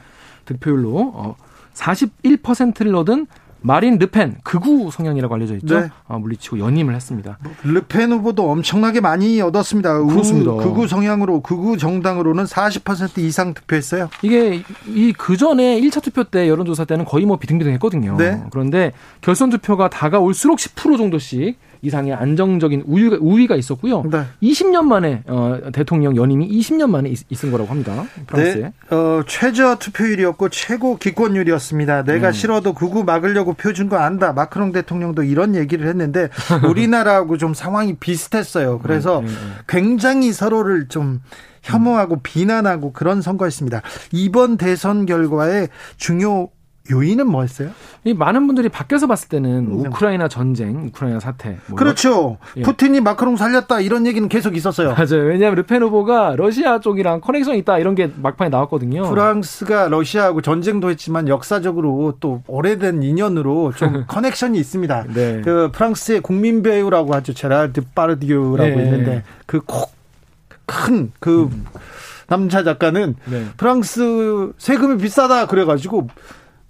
[0.46, 1.36] 득표율로 어,
[1.74, 3.28] 41%를 얻은
[3.62, 5.80] 마린 르펜 극우 성향이라고 알려져 있죠.
[5.80, 5.90] 네.
[6.08, 7.38] 어, 물리치고 연임을 했습니다.
[7.44, 10.04] 뭐, 르펜 후보도 엄청나게 많이 얻었습니다.
[10.04, 10.52] 그렇습니다.
[10.54, 14.10] 극우 성향으로 극우 정당으로는 40% 이상 득표했어요.
[14.24, 18.18] 이게 이 그 전에 1차 투표 때 여론조사 때는 거의 뭐 비등비등했거든요.
[18.18, 18.42] 네.
[18.52, 24.04] 그런데 결선 투표가 다가올수록 10% 정도씩 이상의 안정적인 우위가, 우위가 있었고요.
[24.04, 24.24] 네.
[24.44, 28.06] 20년 만에 어, 대통령 연임이 20년 만에 있, 있은 거라고 합니다.
[28.28, 28.62] 프랑스에.
[28.62, 28.74] 네.
[28.96, 32.04] 어, 최저 투표율이었고 최고 기권율이었습니다.
[32.04, 32.32] 내가 음.
[32.34, 34.32] 싫어도 극우 막으려고 표 준 거 안다.
[34.34, 36.30] 마크롱 대통령도 이런 얘기를 했는데
[36.70, 38.80] 우리나라하고 좀 상황이 비슷했어요.
[38.80, 39.56] 그래서 음.
[39.68, 41.22] 굉장히 서로를 좀
[41.64, 43.82] 혐오하고 비난하고 그런 선거였습니다.
[44.12, 45.68] 이번 대선 결과에
[45.98, 46.50] 중요
[46.90, 47.70] 요인은 뭐였어요?
[48.04, 49.86] 이 많은 분들이 밖에서 봤을 때는 음.
[49.86, 51.58] 우크라이나 전쟁, 우크라이나 사태.
[51.68, 52.38] 뭐 그렇죠.
[52.58, 52.64] 예.
[52.64, 54.90] 푸틴이 마크롱 살렸다 이런 얘기는 계속 있었어요.
[54.94, 55.28] 맞아요.
[55.28, 59.10] 왜냐하면 르펜 후보가 러시아 쪽이랑 커넥션이 있다 이런 게 막판에 나왔거든요.
[59.10, 65.06] 프랑스가 러시아하고 전쟁도 했지만 역사적으로 또 오래된 인연으로 좀 커넥션이 있습니다.
[65.14, 65.42] 네.
[65.44, 67.34] 그 프랑스의 국민 배우라고 하죠.
[67.34, 68.84] 제라르 드파르디유라고 네.
[68.84, 71.66] 있는데 그 코 큰 그 그 음.
[72.28, 73.46] 남자 작가는 네.
[73.58, 76.08] 프랑스 세금이 비싸다 그래가지고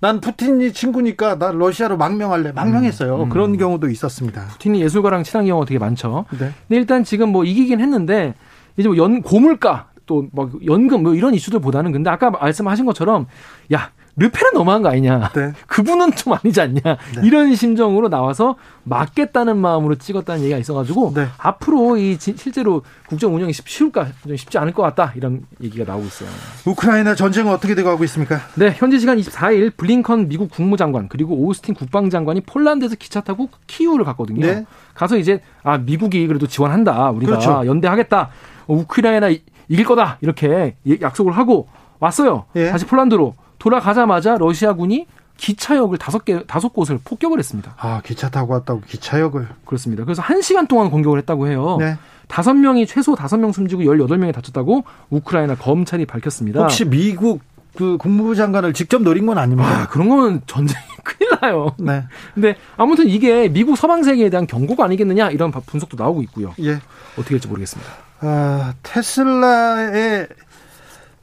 [0.02, 2.52] 난 푸틴이 친구니까 나 러시아로 망명할래.
[2.54, 3.16] 망명했어요.
[3.18, 3.30] 음, 음.
[3.30, 4.48] 그런 경우도 있었습니다.
[4.48, 6.26] 푸틴이 예술가랑 친한 경우가 되게 많죠.
[6.32, 6.38] 네.
[6.40, 8.34] 근데 일단 지금 뭐 이기긴 했는데
[8.78, 13.28] 이제 뭐 연 고물가 또 막 연금 뭐 이런 이슈들보다는 근데 아까 말씀하신 것처럼
[13.74, 15.32] 야 르페는 너무한 거 아니냐.
[15.34, 15.54] 네.
[15.66, 16.82] 그분은 좀 아니지 않냐.
[16.84, 17.22] 네.
[17.24, 21.28] 이런 심정으로 나와서 막겠다는 마음으로 찍었다는 얘기가 있어가지고 네.
[21.38, 26.30] 앞으로 이 실제로 국정 운영이 쉬울까 좀 쉽지 않을 것 같다 이런 얘기가 나오고 있어요.
[26.66, 28.40] 우크라이나 전쟁은 어떻게 돼가고 있습니까?
[28.56, 34.46] 네, 현지 시간 24일 블링컨 미국 국무장관 그리고 오스틴 국방장관이 폴란드에서 기차 타고 키우를 갔거든요.
[34.46, 34.66] 네.
[34.94, 37.64] 가서 이제 아 미국이 그래도 지원한다 우리가 그렇죠.
[37.66, 38.30] 연대하겠다
[38.68, 39.30] 우크라이나
[39.68, 41.68] 이길 거다 이렇게 약속을 하고
[42.02, 42.46] 왔어요.
[42.58, 42.70] 예.
[42.70, 47.74] 다시 폴란드로 돌아가자마자 러시아군이 기차역을 다섯 개 다섯 곳을 폭격을 했습니다.
[47.80, 50.04] 아 기차 타고 왔다고 기차역을 그렇습니다.
[50.04, 51.78] 그래서 한 시간 동안 공격을 했다고 해요.
[51.80, 51.98] 네.
[52.28, 56.62] 다섯 명이 최소 다섯 명 숨지고 열여덟 명이 다쳤다고 우크라이나 검찰이 밝혔습니다.
[56.62, 57.42] 혹시 미국
[57.76, 59.82] 그 국무부 장관을 직접 노린 건 아닙니까?
[59.82, 61.74] 아, 그런 거는 전쟁이 큰일 나요.
[61.80, 62.04] 네.
[62.34, 66.54] 근데 아무튼 이게 미국 서방 세계에 대한 경고가 아니겠느냐 이런 분석도 나오고 있고요.
[66.62, 66.74] 예.
[67.14, 67.92] 어떻게 될지 모르겠습니다.
[68.22, 70.28] 아, 테슬라의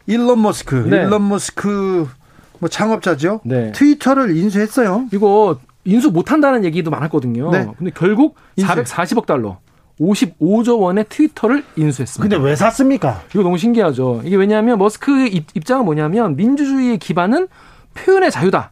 [0.09, 1.03] 일론 머스크, 네.
[1.03, 2.09] 일론 머스크
[2.59, 3.41] 뭐 창업자죠.
[3.45, 3.73] 네.
[3.73, 5.07] 트위터를 인수했어요.
[5.13, 7.51] 이거 인수 못 한다는 얘기도 많았거든요.
[7.51, 7.67] 네.
[7.79, 8.73] 근데 결국 인수.
[8.73, 9.59] 440억 달러
[10.01, 12.37] 55조 원의 트위터를 인수했습니다.
[12.37, 13.23] 근데 왜 샀습니까?
[13.31, 14.23] 이거 너무 신기하죠.
[14.25, 17.49] 이게 왜냐하면 머스크의 입장은 뭐냐면 민주주의의 기반은
[17.95, 18.71] 표현의 자유다.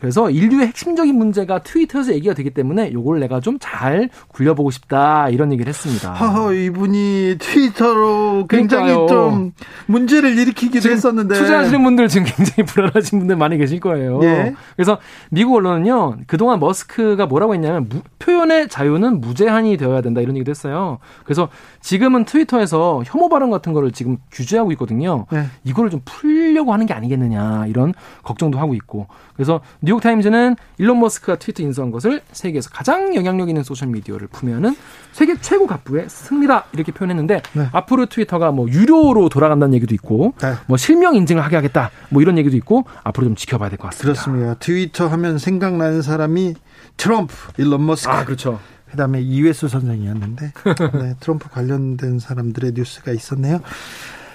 [0.00, 5.50] 그래서 인류의 핵심적인 문제가 트위터에서 얘기가 되기 때문에 요걸 내가 좀 잘 굴려보고 싶다 이런
[5.52, 6.12] 얘기를 했습니다.
[6.12, 9.06] 허허 이분이 트위터로 굉장히 그러니까요.
[9.08, 9.52] 좀
[9.86, 14.20] 문제를 일으키기도 했었는데 투자하시는 분들 지금 굉장히 불안하신 분들 많이 계실 거예요.
[14.22, 14.54] 예.
[14.76, 14.98] 그래서
[15.30, 20.98] 미국 언론은요 그동안 머스크가 뭐라고 했냐면 무, 표현의 자유는 무제한이 되어야 된다 이런 얘기도 했어요.
[21.24, 21.48] 그래서
[21.80, 25.26] 지금은 트위터에서 혐오 발언 같은 거를 지금 규제하고 있거든요.
[25.32, 25.46] 예.
[25.64, 31.62] 이거를 좀 풀려고 하는 게 아니겠느냐 이런 걱정도 하고 있고 그래서 뉴욕타임즈는 일론 머스크가 트위터
[31.62, 34.76] 인수한 것을 세계에서 가장 영향력 있는 소셜미디어를 품에하는
[35.12, 37.68] 세계 최고 갑부의 승리다 이렇게 표현했는데 네.
[37.72, 40.54] 앞으로 트위터가 뭐 유료로 돌아간다는 얘기도 있고 네.
[40.66, 44.20] 뭐 실명 인증을 하게 하겠다 뭐 이런 얘기도 있고 앞으로 좀 지켜봐야 될 것 같습니다.
[44.22, 44.54] 그렇습니다.
[44.58, 46.54] 트위터 하면 생각나는 사람이
[46.96, 48.10] 트럼프, 일론 머스크.
[48.12, 48.58] 아 그렇죠.
[48.90, 50.52] 그다음에 이회수 선생이었는데
[51.00, 53.60] 네, 트럼프 관련된 사람들의 뉴스가 있었네요.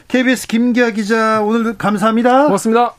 [0.07, 2.45] KBS 김기아 기자 오늘 감사합니다.
[2.45, 2.93] 고맙습니다.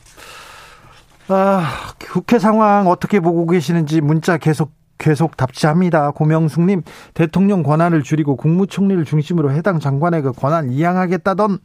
[1.27, 6.11] 아, 국회 상황 어떻게 보고 계시는지 문자 계속 계속 답지합니다.
[6.11, 6.83] 고명숙님,
[7.13, 11.57] 대통령 권한을 줄이고 국무총리를 중심으로 해당 장관의 그 권한 이양하겠다던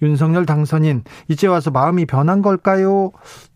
[0.00, 3.10] 윤석열 당선인, 이제 와서 마음이 변한 걸까요?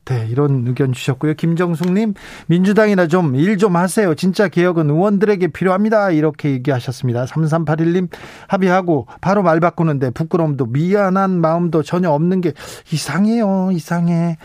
[0.05, 1.35] 네, 이런 의견 주셨고요.
[1.35, 2.15] 김정숙님,
[2.49, 4.15] 민주당이나 좀일좀 하세요.
[4.17, 6.11] 진짜 개혁은 의원들에게 필요합니다.
[6.11, 7.25] 이렇게 얘기하셨습니다.
[7.27, 8.09] 3381님,
[8.49, 12.53] 합의하고 바로 말 바꾸는데 부끄러움도 미안한 마음도 전혀 없는 게
[12.93, 13.71] 이상해요.
[13.73, 14.39] 이상해.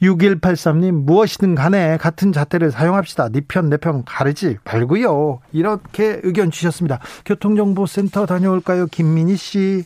[0.00, 3.30] 6183님, 무엇이든 간에 같은 잣대를 사용합시다.
[3.30, 5.40] 네 편, 내 편 가르지 말고요.
[5.52, 7.00] 이렇게 의견 주셨습니다.
[7.24, 8.86] 교통정보센터 다녀올까요?
[8.86, 9.84] 김민희 씨.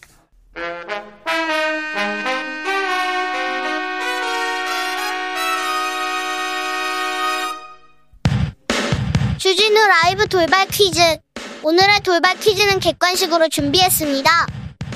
[9.54, 11.00] 주진우 라이브 돌발 퀴즈.
[11.62, 14.46] 오늘의 돌발 퀴즈는 객관식으로 준비했습니다.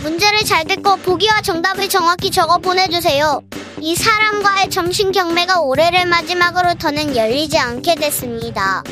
[0.02, 3.40] 문제를 잘 듣고 보기와 정답을 정확히 적어 보내주세요.
[3.80, 8.82] 이 사람과의 점심 경매가 올해를 마지막으로 더는 열리지 않게 됐습니다.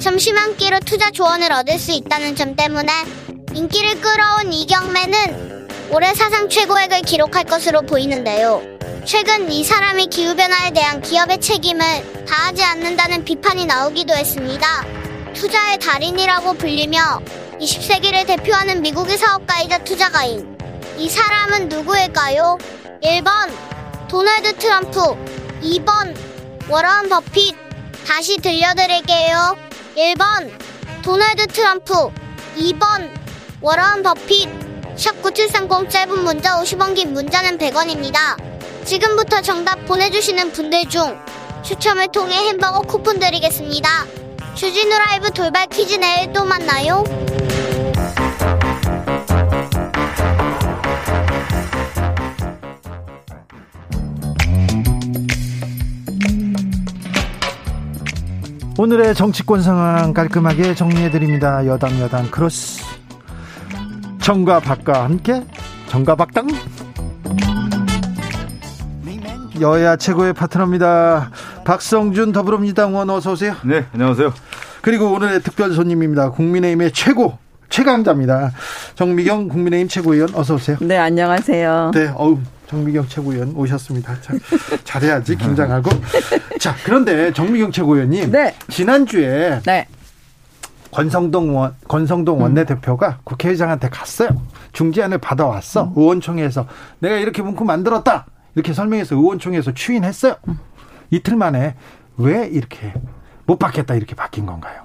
[0.00, 2.90] 점심 한 끼로 투자 조언을 얻을 수 있다는 점 때문에
[3.52, 8.62] 인기를 끌어온 이 경매는 올해 사상 최고액을 기록할 것으로 보이는데요.
[9.04, 15.09] 최근 이 사람이 기후변화에 대한 기업의 책임을 다하지 않는다는 비판이 나오기도 했습니다.
[15.34, 17.20] 투자의 달인이라고 불리며
[17.60, 20.56] 20세기를 대표하는 미국의 사업가이자 투자가인
[20.98, 22.58] 이 사람은 누구일까요?
[23.02, 23.50] 1번
[24.08, 25.00] 도널드 트럼프.
[25.62, 26.16] 2번
[26.68, 27.54] 워런 버핏.
[28.06, 29.56] 다시 들려드릴게요.
[29.96, 30.50] 1번
[31.02, 32.10] 도널드 트럼프.
[32.56, 33.10] 2번
[33.60, 34.48] 워런 버핏.
[34.96, 38.36] 샵9730 짧은 문자 50원 긴 문자는 100원입니다.
[38.84, 41.18] 지금부터 정답 보내주시는 분들 중
[41.62, 44.06] 추첨을 통해 햄버거 쿠폰 드리겠습니다
[44.60, 47.02] 주진우 라이브 돌발 퀴즈 내일 또 만나요.
[58.76, 61.64] 오늘의 정치권 상황 깔끔하게 정리해드립니다.
[61.64, 62.84] 여당 야당 크로스
[64.20, 65.42] 정과 박과 함께
[65.88, 66.48] 정과 박당
[69.58, 71.30] 여야 최고의 파트너입니다.
[71.64, 73.54] 박성준 더불어민주당 의원 어서 오세요.
[73.62, 74.34] 네, 안녕하세요.
[74.82, 76.30] 그리고 오늘의 특별 손님입니다.
[76.30, 77.38] 국민의힘의 최고
[77.68, 78.52] 최강자입니다.
[78.94, 80.76] 정미경 국민의힘 최고위원 어서 오세요.
[80.80, 81.92] 네, 안녕하세요.
[81.94, 84.20] 네, 어우 정미경 최고위원 오셨습니다.
[84.20, 84.34] 자,
[84.84, 85.90] 잘해야지 긴장하고.
[86.58, 88.54] 자, 그런데 정미경 최고위원님, 네.
[88.68, 89.86] 지난주에 네.
[90.90, 92.42] 권성동 원, 권성동 음.
[92.42, 94.30] 원내대표가 국회의장한테 갔어요.
[94.72, 95.84] 중재안을 받아왔어.
[95.84, 95.92] 음.
[95.96, 96.66] 의원총회에서
[96.98, 98.26] 내가 이렇게 문구 만들었다.
[98.56, 100.34] 이렇게 설명해서 의원총회에서 추인했어요.
[100.48, 100.58] 음.
[101.10, 101.76] 이틀 만에
[102.16, 102.92] 왜 이렇게
[103.50, 104.82] 못 받겠다 이렇게 바뀐 건가요?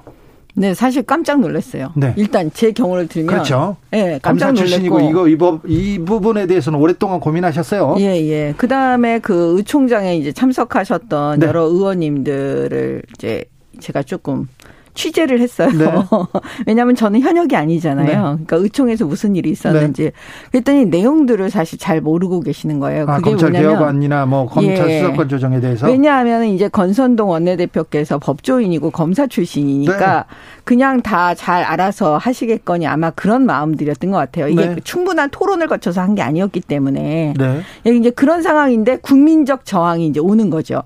[0.55, 1.91] 네, 사실 깜짝 놀랐어요.
[1.95, 2.13] 네.
[2.15, 3.75] 일단 제 경우를 들면 그렇죠.
[3.91, 7.97] 네, 깜짝 출신이고 이거 이, 법, 이 부분에 대해서는 오랫동안 고민하셨어요.
[7.99, 8.53] 예, 예.
[8.57, 11.45] 그다음에 그 의총장에 이제 참석하셨던 네.
[11.45, 13.43] 여러 의원님들을 이제
[13.79, 14.47] 제가 조금
[14.95, 15.69] 취재를 했어요.
[15.77, 15.85] 네.
[16.65, 18.05] 왜냐하면 저는 현역이 아니잖아요.
[18.07, 18.13] 네.
[18.15, 20.03] 그러니까 의총에서 무슨 일이 있었는지.
[20.05, 20.11] 네.
[20.51, 23.05] 그랬더니 내용들을 사실 잘 모르고 계시는 거예요.
[23.07, 24.99] 아, 그게 검찰 개혁안이나 뭐 검찰 예.
[25.01, 25.85] 수사권 조정에 대해서.
[25.87, 30.35] 왜냐하면 이제 건선동 원내대표께서 법조인이고 검사 출신이니까 네.
[30.63, 34.47] 그냥 다 잘 알아서 하시겠거니 아마 그런 마음들이었던 것 같아요.
[34.47, 34.75] 이게 네.
[34.83, 37.33] 충분한 토론을 거쳐서 한 게 아니었기 때문에.
[37.37, 37.61] 네.
[37.91, 40.81] 이제 그런 상황인데 국민적 저항이 이제 오는 거죠.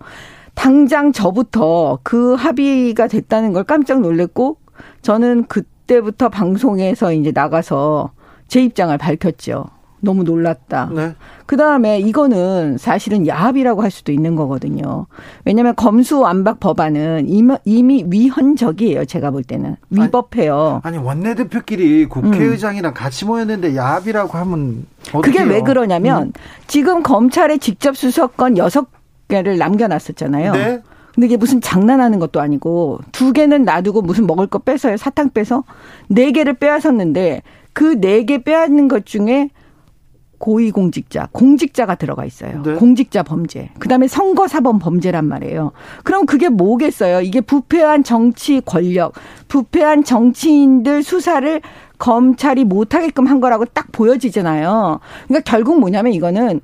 [0.59, 4.57] 당장 저부터 그 합의가 됐다는 걸 깜짝 놀랐고
[5.01, 8.11] 저는 그때부터 방송에서 이제 나가서
[8.49, 9.67] 제 입장을 밝혔죠.
[10.01, 10.91] 너무 놀랐다.
[10.93, 11.15] 네.
[11.45, 15.07] 그 다음에 이거는 사실은 야합이라고 할 수도 있는 거거든요.
[15.45, 17.27] 왜냐하면 검수완박 법안은
[17.63, 19.05] 이미 위헌적이에요.
[19.05, 20.81] 제가 볼 때는 위법해요.
[20.83, 22.93] 아니, 아니 원내대표끼리 국회의장이랑 음.
[22.93, 25.21] 같이 모였는데 야합이라고 하면 어떡해요?
[25.21, 26.33] 그게 왜 그러냐면 음.
[26.67, 28.98] 지금 검찰의 직접 수사권 여섯
[29.29, 30.51] 개를 남겨놨었잖아요.
[30.53, 30.81] 네.
[31.15, 34.97] 근데 이게 무슨 장난하는 것도 아니고 두 개는 놔두고 무슨 먹을 거 뺏어요.
[34.97, 35.63] 사탕 빼서
[36.09, 37.41] 네 개를 빼앗았는데
[37.73, 39.49] 그 네 개 빼앗는 것 중에
[40.39, 42.61] 고위공직자, 공직자가 들어가 있어요.
[42.63, 42.75] 네.
[42.75, 43.71] 공직자 범죄.
[43.79, 45.73] 그다음에 선거사범 범죄란 말이에요.
[46.05, 47.19] 그럼 그게 뭐겠어요?
[47.21, 49.13] 이게 부패한 정치 권력,
[49.49, 51.61] 부패한 정치인들 수사를
[51.97, 55.01] 검찰이 못하게끔 한 거라고 딱 보여지잖아요.
[55.27, 56.61] 그러니까 결국 뭐냐면 이거는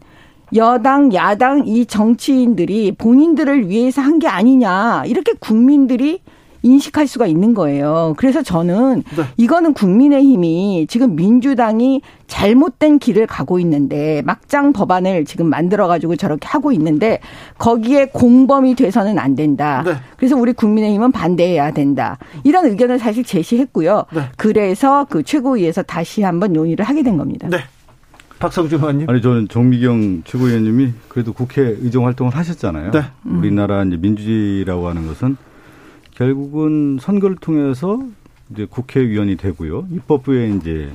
[0.55, 5.03] 여당, 야당 이 정치인들이 본인들을 위해서 한 게 아니냐.
[5.07, 6.21] 이렇게 국민들이
[6.61, 8.15] 인식할 수가 있는 거예요.
[8.17, 9.23] 그래서 저는 네.
[9.37, 16.71] 이거는 국민의힘이 지금 민주당이 잘못된 길을 가고 있는데 막장 법안을 지금 만들어 가지고 저렇게 하고
[16.71, 17.19] 있는데
[17.59, 19.83] 거기에 공범이 돼서는 안 된다.
[19.85, 19.93] 네.
[20.17, 22.17] 그래서 우리 국민의힘은 반대해야 된다.
[22.43, 24.05] 이런 의견을 사실 제시했고요.
[24.15, 24.21] 네.
[24.35, 27.47] 그래서 그 최고위에서 다시 한번 논의를 하게 된 겁니다.
[28.35, 28.39] 네.
[28.39, 29.09] 박성준 의원님.
[29.09, 32.91] 아니 저는 정미경 최고위원님이 그래도 국회 의정 활동을 하셨잖아요.
[32.91, 33.03] 네.
[33.25, 33.39] 음.
[33.39, 35.37] 우리나라 이제 민주주의라고 하는 것은
[36.11, 38.01] 결국은 선거를 통해서
[38.51, 39.87] 이제 국회의원이 되고요.
[39.91, 40.91] 입법부에 이제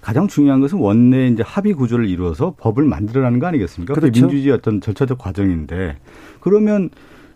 [0.00, 3.94] 가장 중요한 것은 원내 이제 합의 구조를 이루어서 법을 만들어라는 거 아니겠습니까?
[3.94, 4.12] 그렇죠.
[4.12, 5.98] 민주주의 어떤 절차적 과정인데
[6.40, 6.88] 그러면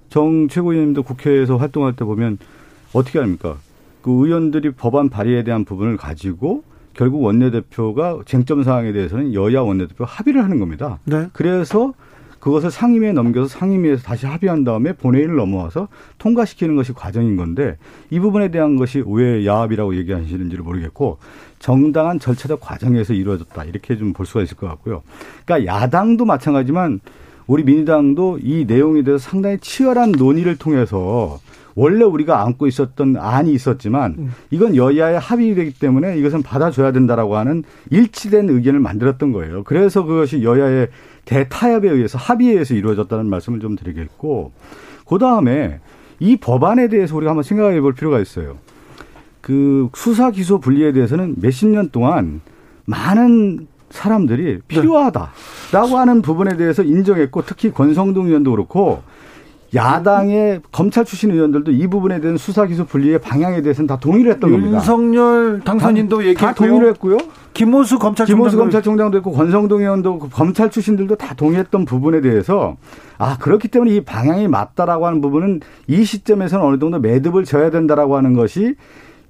[0.08, 2.38] 정 최고위원님도 국회에서 활동할 때 보면
[2.92, 3.56] 어떻게 합니까?
[4.00, 6.62] 그 의원들이 법안 발의에 대한 부분을 가지고
[6.94, 10.98] 결국 원내대표가 쟁점 사항에 대해서는 여야 원내대표 합의를 하는 겁니다.
[11.04, 11.28] 네.
[11.32, 11.92] 그래서
[12.40, 17.78] 그것을 상임위에 넘겨서 상임위에서 다시 합의한 다음에 본회의를 넘어와서 통과시키는 것이 과정인 건데
[18.10, 21.16] 이 부분에 대한 것이 왜 야합이라고 얘기하시는지를 모르겠고
[21.58, 25.02] 정당한 절차적 과정에서 이루어졌다 이렇게 좀 볼 수가 있을 것 같고요.
[25.46, 27.00] 그러니까 야당도 마찬가지만
[27.46, 31.40] 우리 민주당도 이 내용에 대해서 상당히 치열한 논의를 통해서
[31.74, 34.32] 원래 우리가 안고 있었던 안이 있었지만 음.
[34.50, 39.64] 이건 여야의 합의되기 때문에 이것은 받아줘야 된다라고 하는 일치된 의견을 만들었던 거예요.
[39.64, 40.88] 그래서 그것이 여야의
[41.24, 44.52] 대타협에 의해서 합의에 의해서 이루어졌다는 말씀을 좀 드리겠고
[45.06, 45.80] 그 다음에
[46.20, 48.58] 이 법안에 대해서 우리가 한번 생각해 볼 필요가 있어요.
[49.40, 52.40] 그 수사 기소 분리에 대해서는 몇십 년 동안
[52.86, 59.02] 많은 사람들이 필요하다라고 하는 부분에 대해서 인정했고 특히 권성동 의원도 그렇고
[59.74, 64.50] 야당의 검찰 출신 의원들도 이 부분에 대한 수사 기소 분리의 방향에 대해서는 다 동의를 했던
[64.50, 64.76] 겁니다.
[64.76, 66.48] 윤석열 당선인도 얘기했고요.
[66.48, 67.18] 다 동의를 했고요.
[67.54, 72.76] 김호수 검찰총장도 김호수 검찰총장도 했고 권성동 의원도 그 검찰 출신들도 다 동의했던 부분에 대해서
[73.18, 78.16] 아 그렇기 때문에 이 방향이 맞다라고 하는 부분은 이 시점에서는 어느 정도 매듭을 져야 된다라고
[78.16, 78.74] 하는 것이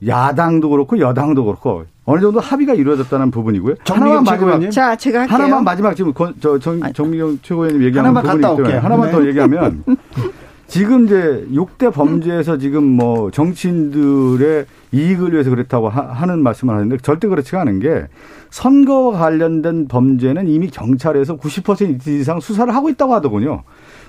[0.06, 3.76] 야당도 그렇고 여당도 그렇고 어느 정도 합의가 이루어졌다는 부분이고요.
[3.86, 5.34] 하나만 마지막 자 제가 할게요.
[5.34, 9.12] 하나만 마지막 지금 저 정, 정미경 최고위원님 얘기하는 부분이 때문에 하나만 네.
[9.12, 9.84] 더 얘기하면
[10.66, 17.28] 지금 이제 6대 범죄에서 지금 뭐 정치인들의 이익을 위해서 그렇다고 하 는 말씀을 하는데 절대
[17.28, 18.06] 그렇지가 않은 게
[18.50, 23.62] 선거와 관련된 범죄는 이미 경찰에서 90% 이상 수사를 하고 있다고 하더군요.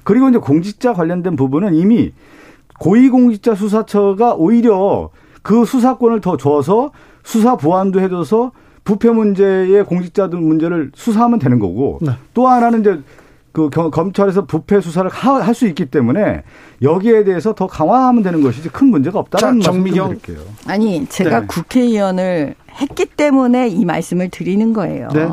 [0.04, 2.14] 그리고 이제 공직자 관련된 부분은 이미
[2.80, 5.10] 고위공직자 수사처가 오히려
[5.42, 6.92] 그 수사권을 더 줘서
[7.26, 8.52] 수사 보완도 해줘서
[8.86, 12.12] 부패 문제의 공직자들 문제를 수사하면 되는 거고 네.
[12.34, 13.02] 또 하나는 이제
[13.52, 16.44] 그 검찰에서 부패 수사를 할 수 있기 때문에
[16.82, 20.40] 여기에 대해서 더 강화하면 되는 것이지 큰 문제가 없다는 자, 말씀 좀 드릴게요.
[20.68, 21.48] 아니 제가 네.
[21.48, 25.08] 국회의원을 했기 때문에 이 말씀을 드리는 거예요.
[25.14, 25.28] 네.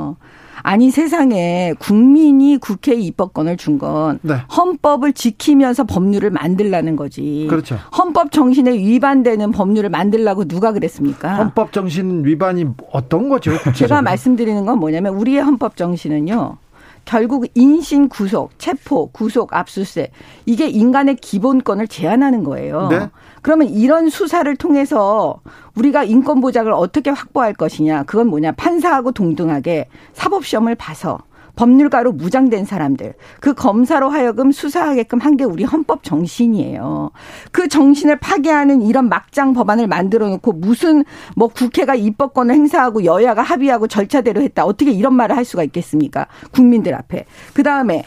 [0.63, 4.37] 아니 세상에 국민이 국회 입법권을 준건 네.
[4.57, 7.47] 헌법을 지키면서 법률을 만들라는 거지.
[7.49, 7.79] 그렇죠.
[7.97, 11.35] 헌법 정신에 위반되는 법률을 만들라고 누가 그랬습니까?
[11.35, 13.53] 헌법 정신 위반이 어떤 거죠?
[13.75, 16.57] 제가 말씀드리는 건 뭐냐면 우리의 헌법 정신은요.
[17.05, 20.13] 결국 인신 구속, 체포, 구속, 압수수색
[20.47, 22.89] 이게 인간의 기본권을 제한하는 거예요.
[22.89, 23.09] 네?
[23.43, 25.41] 그러면 이런 수사를 통해서
[25.77, 28.05] 우리가 인권 보장을 어떻게 확보할 것이냐?
[28.05, 28.53] 그건 뭐냐?
[28.53, 31.19] 판사하고 동등하게 사법 시험을 봐서
[31.55, 37.11] 법률가로 무장된 사람들, 그 검사로 하여금 수사하게끔 한 게 우리 헌법 정신이에요.
[37.51, 41.05] 그 정신을 파괴하는 이런 막장 법안을 만들어 놓고 무슨
[41.37, 44.65] 뭐 국회가 입법권을 행사하고 여야가 합의하고 절차대로 했다.
[44.65, 46.27] 어떻게 이런 말을 할 수가 있겠습니까?
[46.53, 47.27] 국민들 앞에.
[47.53, 48.05] 그 다음에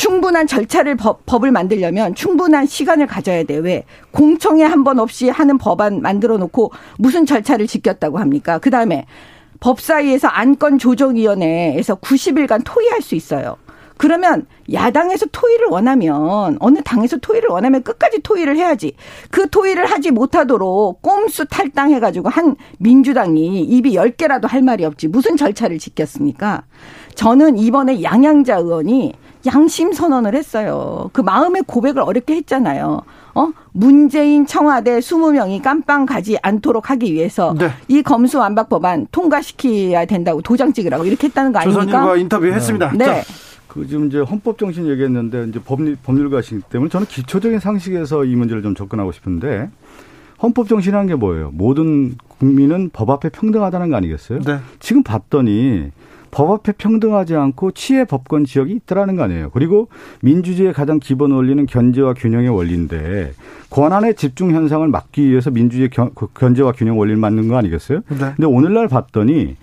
[0.00, 3.56] 충분한 절차를 법, 법을 만들려면 충분한 시간을 가져야 돼.
[3.56, 3.84] 왜?
[4.12, 8.58] 공청회 한 번 없이 하는 법안 만들어 놓고 무슨 절차를 지켰다고 합니까?
[8.58, 9.06] 그 다음에
[9.60, 13.56] 법사위에서 안건조정위원회에서 90일간 토의할 수 있어요.
[13.96, 18.92] 그러면 야당에서 토의를 원하면 어느 당에서 토의를 원하면 끝까지 토의를 해야지.
[19.30, 25.08] 그 토의를 하지 못하도록 꼼수 탈당해 가지고 한 민주당이 입이 10개라도 할 말이 없지.
[25.08, 26.64] 무슨 절차를 지켰습니까?
[27.14, 29.14] 저는 이번에 양양자 의원이
[29.46, 31.10] 양심 선언을 했어요.
[31.12, 33.02] 그 마음의 고백을 어렵게 했잖아요.
[33.34, 33.52] 어?
[33.72, 37.70] 문재인 청와대 20명이 깜빵 가지 않도록 하기 위해서 네.
[37.88, 41.84] 이 검수완박 법안 통과시켜야 된다고 도장 찍으라고 이렇게 했다는 거 아닙니까?
[41.84, 42.92] 조선일보와 인터뷰했습니다.
[42.92, 43.06] 네.
[43.06, 43.22] 네.
[43.68, 48.62] 그 지금 이제 헌법 정신 얘기했는데 이제 법률 법률가시기 때문에 저는 기초적인 상식에서 이 문제를
[48.62, 49.68] 좀 접근하고 싶은데
[50.42, 51.50] 헌법 정신이라는 게 뭐예요?
[51.52, 54.40] 모든 국민은 법 앞에 평등하다는 거 아니겠어요?
[54.40, 54.58] 네.
[54.80, 55.90] 지금 봤더니
[56.30, 59.50] 법 앞에 평등하지 않고 치해 법권 지역이 있더라는 거 아니에요.
[59.50, 59.88] 그리고
[60.22, 63.32] 민주주의의 가장 기본 원리는 견제와 균형의 원리인데
[63.70, 68.00] 권한의 집중 현상을 막기 위해서 민주주의 그 견제와 균형 원리를 맞는 거 아니겠어요?
[68.08, 68.16] 네.
[68.18, 69.56] 근데 오늘날 봤더니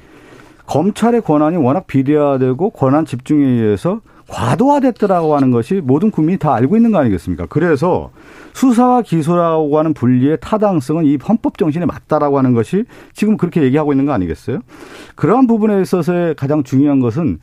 [0.66, 6.92] 검찰의 권한이 워낙 비대화되고 권한 집중에 의해서 과도화됐더라고 하는 것이 모든 국민이 다 알고 있는
[6.92, 7.46] 거 아니겠습니까?
[7.48, 8.12] 그래서
[8.54, 14.06] 수사와 기소라고 하는 분리의 타당성은 이 헌법 정신에 맞다라고 하는 것이 지금 그렇게 얘기하고 있는
[14.06, 14.60] 거 아니겠어요?
[15.16, 17.40] 그러한 부분에 있어서의 가장 중요한 것은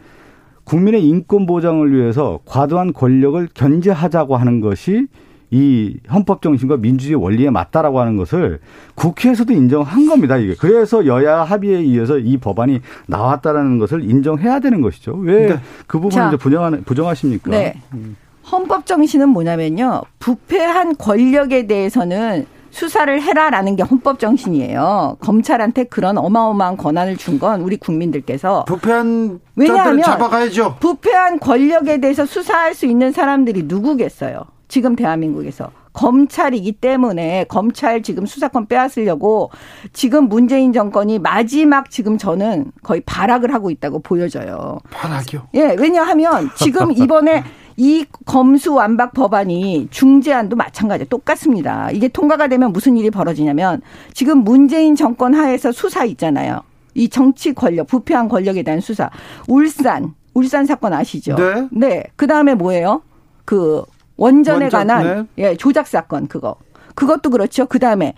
[0.65, 5.07] 국민의 인권 보장을 위해서 과도한 권력을 견제하자고 하는 것이
[5.51, 8.61] 이 헌법 정신과 민주주의 원리에 맞다라고 하는 것을
[8.95, 10.37] 국회에서도 인정한 겁니다.
[10.37, 15.15] 이게 그래서 여야 합의에 의해서 이 법안이 나왔다라는 것을 인정해야 되는 것이죠.
[15.15, 15.61] 왜그 네.
[15.89, 17.51] 부분을 이제 부정하는 부정하십니까?
[17.51, 17.75] 네.
[17.95, 18.17] 음.
[18.51, 20.03] 헌법 정신은 뭐냐면요.
[20.19, 25.17] 부패한 권력에 대해서는 수사를 해라라는 게 헌법 정신이에요.
[25.21, 30.77] 검찰한테 그런 어마어마한 권한을 준 건 우리 국민들께서 부패한 왜냐하면 잡아가야죠.
[30.79, 34.43] 부패한 권력에 대해서 수사할 수 있는 사람들이 누구겠어요?
[34.71, 39.51] 지금 대한민국에서 검찰이기 때문에 검찰 지금 수사권 빼앗으려고
[39.93, 44.79] 지금 문재인 정권이 마지막 지금 저는 거의 발악을 하고 있다고 보여져요.
[44.91, 45.49] 발악이요?
[45.55, 47.43] 예, 왜냐하면 지금 이번에
[47.77, 51.91] 이 검수 완박 법안이 중재안도 마찬가지 똑같습니다.
[51.91, 53.83] 이게 통과가 되면 무슨 일이 벌어지냐면
[54.15, 56.61] 지금 문재인 정권 하에서 수사 있잖아요.
[56.95, 59.11] 이 정치 권력, 부패한 권력에 대한 수사.
[59.49, 61.35] 울산, 울산 사건 아시죠?
[61.35, 61.69] 네.
[61.73, 62.05] 네.
[62.17, 63.03] 그 다음에 뭐예요?
[63.45, 63.85] 그
[64.21, 65.45] 원전에 원전, 관한 네.
[65.51, 66.57] 예, 조작 사건 그거.
[66.95, 67.67] 그것도 그렇죠.
[67.67, 68.15] 그다음에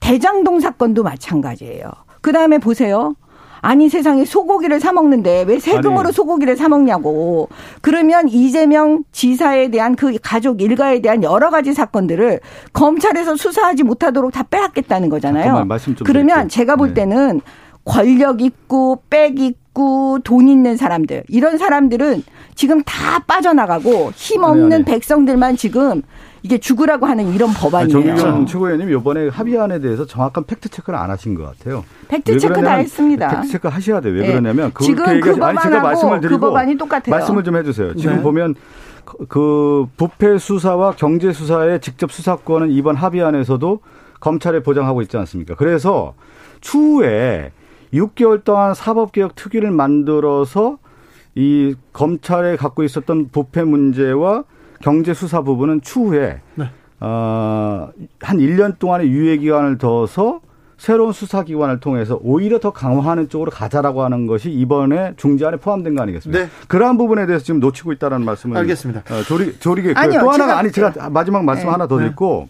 [0.00, 1.90] 대장동 사건도 마찬가지예요.
[2.20, 3.16] 그다음에 보세요.
[3.62, 6.12] 아니 세상에 소고기를 사 먹는데 왜 세금으로 아니.
[6.12, 7.48] 소고기를 사 먹냐고.
[7.80, 12.40] 그러면 이재명 지사에 대한 그 가족 일가에 대한 여러 가지 사건들을
[12.74, 15.66] 검찰에서 수사하지 못하도록 다 빼앗겠다는 거잖아요.
[16.04, 16.48] 그러면 드릴게요.
[16.48, 16.94] 제가 볼 네.
[16.94, 17.40] 때는
[17.84, 19.65] 권력 있고 빽 있고
[20.24, 22.22] 돈 있는 사람들 이런 사람들은
[22.54, 24.84] 지금 다 빠져나가고 힘 없는 아니, 아니.
[24.84, 26.02] 백성들만 지금
[26.42, 27.90] 이게 죽으라고 하는 이런 법안이에요.
[27.90, 31.84] 정의경 최고위원님 이번에 합의안에 대해서 정확한 팩트 체크를 안 하신 것 같아요.
[32.08, 33.28] 팩트 체크 다 했습니다.
[33.28, 34.14] 팩트 체크 하셔야 돼요.
[34.14, 34.26] 왜 네.
[34.28, 37.10] 그러냐면 그 지금 그 아니 제가 말씀을 그 드리고 그 법안이 똑같아요.
[37.10, 37.96] 말씀을 좀 해주세요.
[37.96, 38.22] 지금 네.
[38.22, 38.54] 보면
[39.28, 43.80] 그 부패 수사와 경제 수사의 직접 수사권은 이번 합의안에서도
[44.20, 45.54] 검찰에 보장하고 있지 않습니까?
[45.56, 46.14] 그래서
[46.60, 47.52] 추후에
[47.92, 50.78] 6개월 동안 사법개혁 특위를 만들어서
[51.34, 54.44] 이 검찰에 갖고 있었던 부패 문제와
[54.80, 56.70] 경제 수사 부분은 추후에 네.
[57.00, 60.40] 어, 한 1년 동안의 유예 기간을 둬서
[60.78, 66.44] 새로운 수사기관을 통해서 오히려 더 강화하는 쪽으로 가자라고 하는 것이 이번에 중재안에 포함된 거 아니겠습니까?
[66.44, 66.50] 네.
[66.68, 69.02] 그러한 부분에 대해서 지금 놓치고 있다는 말씀을 알겠습니다.
[69.14, 71.70] 어, 조리 조리게 또 하나가 아니 제가 마지막 말씀 네.
[71.70, 72.48] 하나 더 드리고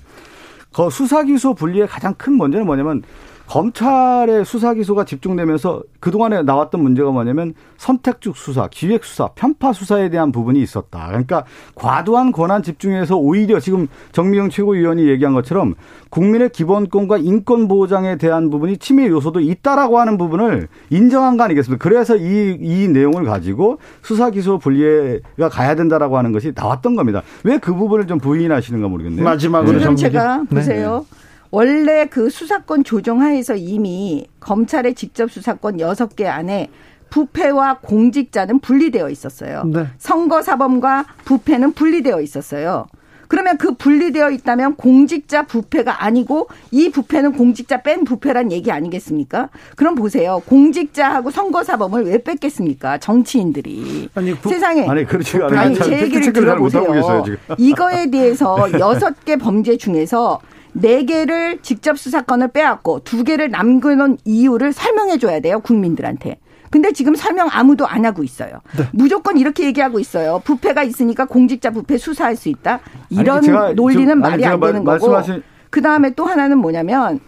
[0.74, 3.02] 그 수사기소 분리의 가장 큰 문제는 뭐냐면
[3.48, 10.32] 검찰의 수사 기소가 집중되면서 그동안에 나왔던 문제가 뭐냐면 선택적 수사, 기획 수사, 편파 수사에 대한
[10.32, 11.06] 부분이 있었다.
[11.08, 15.74] 그러니까 과도한 권한 집중해서 오히려 지금 정미영 최고위원이 얘기한 것처럼
[16.10, 21.82] 국민의 기본권과 인권 보장에 대한 부분이 침해 요소도 있다라고 하는 부분을 인정한 거 아니겠습니까?
[21.82, 27.22] 그래서 이, 이 내용을 가지고 수사 기소 분리가 가야 된다라고 하는 것이 나왔던 겁니다.
[27.44, 29.24] 왜 그 부분을 좀 부인하시는가 모르겠네요.
[29.24, 29.94] 마지막으로 네.
[29.96, 31.04] 제가 보세요.
[31.10, 31.25] 네.
[31.50, 36.68] 원래 그 수사권 조정하에서 이미 검찰의 직접 수사권 6개 안에
[37.10, 39.64] 부패와 공직자는 분리되어 있었어요.
[39.64, 39.86] 네.
[39.98, 42.86] 선거사범과 부패는 분리되어 있었어요.
[43.28, 49.48] 그러면 그 분리되어 있다면 공직자 부패가 아니고 이 부패는 공직자 뺀 부패란 얘기 아니겠습니까?
[49.74, 50.40] 그럼 보세요.
[50.46, 52.98] 공직자하고 선거사범을 왜 뺐겠습니까?
[52.98, 54.10] 정치인들이.
[54.14, 54.86] 아니, 부, 세상에.
[54.86, 55.58] 아니, 그렇지 않아요.
[55.58, 57.24] 아니, 제 얘기를 들어보세요.
[57.58, 60.40] 이거에 대해서 여섯 개 범죄 중에서
[60.78, 65.60] 네 개를 직접 수사권을 빼앗고 두 개를 남겨놓은 이유를 설명해 줘야 돼요.
[65.60, 66.38] 국민들한테.
[66.70, 68.60] 근데 지금 설명 아무도 안 하고 있어요.
[68.76, 68.84] 네.
[68.92, 70.42] 무조건 이렇게 얘기하고 있어요.
[70.44, 72.80] 부패가 있으니까 공직자 부패 수사할 수 있다.
[73.08, 75.12] 이런 아니, 논리는 좀, 말이 안 되는 말, 거고.
[75.12, 75.42] 말씀하신...
[75.70, 77.20] 그 다음에 또 하나는 뭐냐면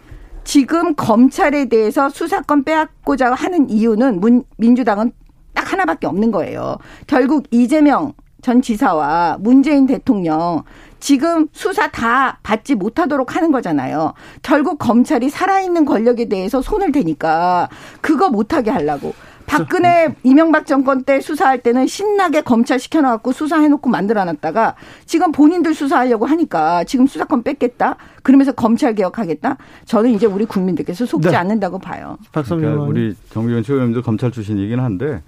[0.44, 5.12] 지금 검찰에 대해서 수사권 빼앗고자 하는 이유는 문, 민주당은
[5.54, 6.76] 딱 하나밖에 없는 거예요.
[7.06, 10.62] 결국 이재명 전 지사와 문재인 대통령
[11.00, 14.14] 지금 수사 다 받지 못하도록 하는 거잖아요.
[14.42, 17.68] 결국 검찰이 살아있는 권력에 대해서 손을 대니까
[18.00, 19.14] 그거 못하게 하려고.
[19.48, 24.74] 박근혜 이명박 정권 때 수사할 때는 신나게 검찰 시켜놔갖고 수사해놓고 만들어놨다가
[25.06, 27.96] 지금 본인들 수사하려고 하니까 지금 수사권 뺏겠다.
[28.22, 29.56] 그러면서 검찰 개혁하겠다.
[29.86, 31.36] 저는 이제 우리 국민들께서 속지 네.
[31.36, 32.18] 않는다고 봐요.
[32.30, 35.22] 박성민 그러니까 우리 정의원 최고위원도 검찰 출신이긴 한데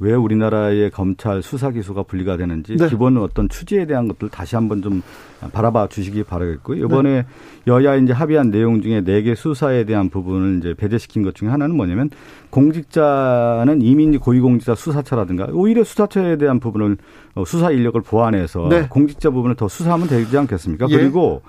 [0.00, 2.88] 왜 우리나라의 검찰 수사 기소가 분리가 되는지 네.
[2.88, 5.02] 기본 어떤 취지에 대한 것들 다시 한번 좀
[5.52, 6.84] 바라봐 주시기 바라겠고요.
[6.84, 7.26] 이번에 네.
[7.66, 11.76] 여야 이제 합의한 내용 중에 네 개 수사에 대한 부분을 이제 배제시킨 것 중에 하나는
[11.76, 12.10] 뭐냐면
[12.50, 16.96] 공직자는 이미 고위공직자 수사처라든가 오히려 수사처에 대한 부분을
[17.34, 18.86] 어, 수사 인력을 보완해서 네.
[18.88, 20.86] 공직자 부분을 더 수사하면 되지 않겠습니까?
[20.90, 20.96] 예.
[20.96, 21.42] 그리고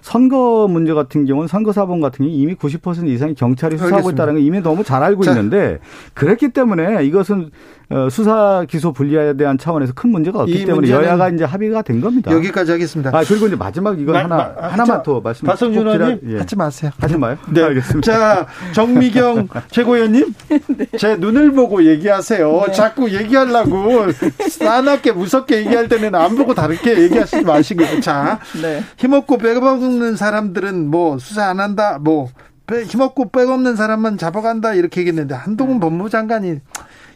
[0.00, 4.22] 선거 문제 같은 경우는 선거 사범 같은 경우 이미 90% 이상이 경찰이 수사하고 알겠습니다.
[4.22, 5.32] 있다는 걸 이미 너무 잘 알고 자.
[5.32, 5.80] 있는데
[6.14, 7.50] 그랬기 때문에 이것은
[7.85, 12.32] 어, 수사 기소 분리에 대한 차원에서 큰 문제가 없기 때문에 여야가 이제 합의가 된 겁니다.
[12.32, 13.16] 여기까지 하겠습니다.
[13.16, 15.46] 아 그리고 이제 마지막 이건 마, 하나 마, 하나만 자, 더 말씀.
[15.46, 16.38] 박성준 의원님 예.
[16.38, 16.90] 하지 마세요.
[16.98, 17.38] 하지 마요.
[17.48, 18.00] 네, 알겠습니다.
[18.12, 20.86] 자 정미경 최고위원님, 네.
[20.98, 22.64] 제 눈을 보고 얘기하세요.
[22.66, 22.72] 네.
[22.72, 24.10] 자꾸 얘기하려고
[24.48, 28.82] 싸납게 무섭게 얘기할 때는 안 보고 다르게 얘기하시지 마시고 자 네.
[28.96, 32.30] 힘없고 빼먹는 사람들은 뭐 수사 안 한다, 뭐
[32.68, 35.80] 힘없고 빼없는 사람만 잡아간다 이렇게 얘기했는데 한동훈 네.
[35.80, 36.58] 법무장관이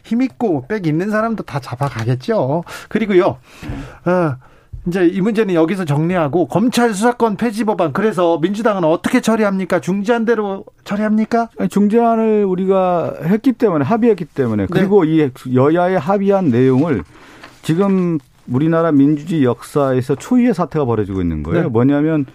[0.03, 2.63] 힘있고 빽 있는 사람도 다 잡아가겠죠.
[2.89, 3.37] 그리고요,
[4.05, 4.35] 어,
[4.87, 9.79] 이제 이 문제는 여기서 정리하고 검찰 수사권 폐지 법안 그래서 민주당은 어떻게 처리합니까?
[9.79, 11.49] 중지한 대로 처리합니까?
[11.59, 14.67] 아니, 중지안을 우리가 했기 때문에 합의했기 때문에 네.
[14.71, 15.29] 그리고 네.
[15.45, 17.03] 이 여야의 합의한 내용을
[17.61, 21.63] 지금 우리나라 민주주의 역사에서 초유의 사태가 벌어지고 있는 거예요.
[21.63, 21.69] 네.
[21.69, 22.25] 뭐냐면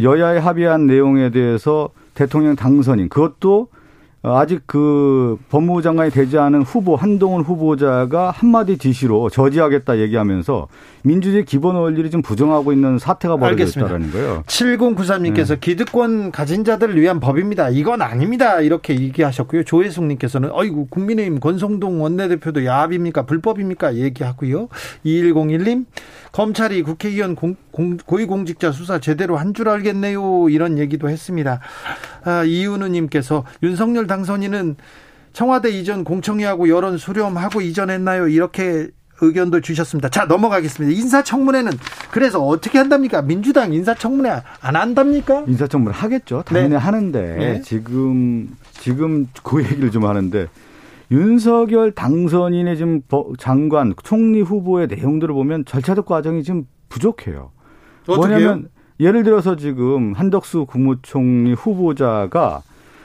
[0.00, 3.76] 여야의 합의한 내용에 대해서 대통령 당선인 그것도 어,
[4.24, 10.68] 아직 그 법무부 장관이 되지 않은 후보 한동훈 후보자가 한마디 지시로 저지하겠다 얘기하면서
[11.02, 14.44] 민주주의 기본 원리를 좀 부정하고 있는 사태가 벌어져 있다는 거예요.
[14.46, 15.56] 7093님께서 네.
[15.60, 17.70] 기득권 가진 자들을 위한 법입니다.
[17.70, 18.60] 이건 아닙니다.
[18.60, 19.64] 이렇게 얘기하셨고요.
[19.64, 23.22] 조혜숙 님께서는 어이구 국민의힘 권성동 원내대표도 야합입니까?
[23.22, 23.96] 불법입니까?
[23.96, 24.68] 얘기하고요.
[25.04, 25.86] 2101님
[26.32, 30.48] 검찰이 국회의원 공, 공, 고위공직자 수사 제대로 한 줄 알겠네요.
[30.48, 31.60] 이런 얘기도 했습니다.
[32.24, 34.76] 아, 이윤우님께서 윤석열 당선인은
[35.34, 38.28] 청와대 이전 공청회하고 여론 수렴하고 이전했나요?
[38.28, 38.88] 이렇게
[39.20, 40.08] 의견도 주셨습니다.
[40.08, 40.98] 자, 넘어가겠습니다.
[40.98, 41.72] 인사청문회는
[42.10, 43.20] 그래서 어떻게 한답니까?
[43.22, 44.30] 민주당 인사청문회
[44.60, 45.44] 안 한답니까?
[45.46, 46.42] 인사청문회 하겠죠.
[46.46, 46.76] 당연히 네.
[46.76, 47.60] 하는데 네.
[47.62, 50.48] 지금 지금 그 얘기를 좀 하는데
[51.12, 53.02] 윤석열 당선인의 지금
[53.38, 57.50] 장관, 총리 후보의 내용들을 보면 절차적 과정이 지금 부족해요.
[58.06, 62.62] 뭐냐면 예를 들어서 지금 한덕수 국무총리 후보자가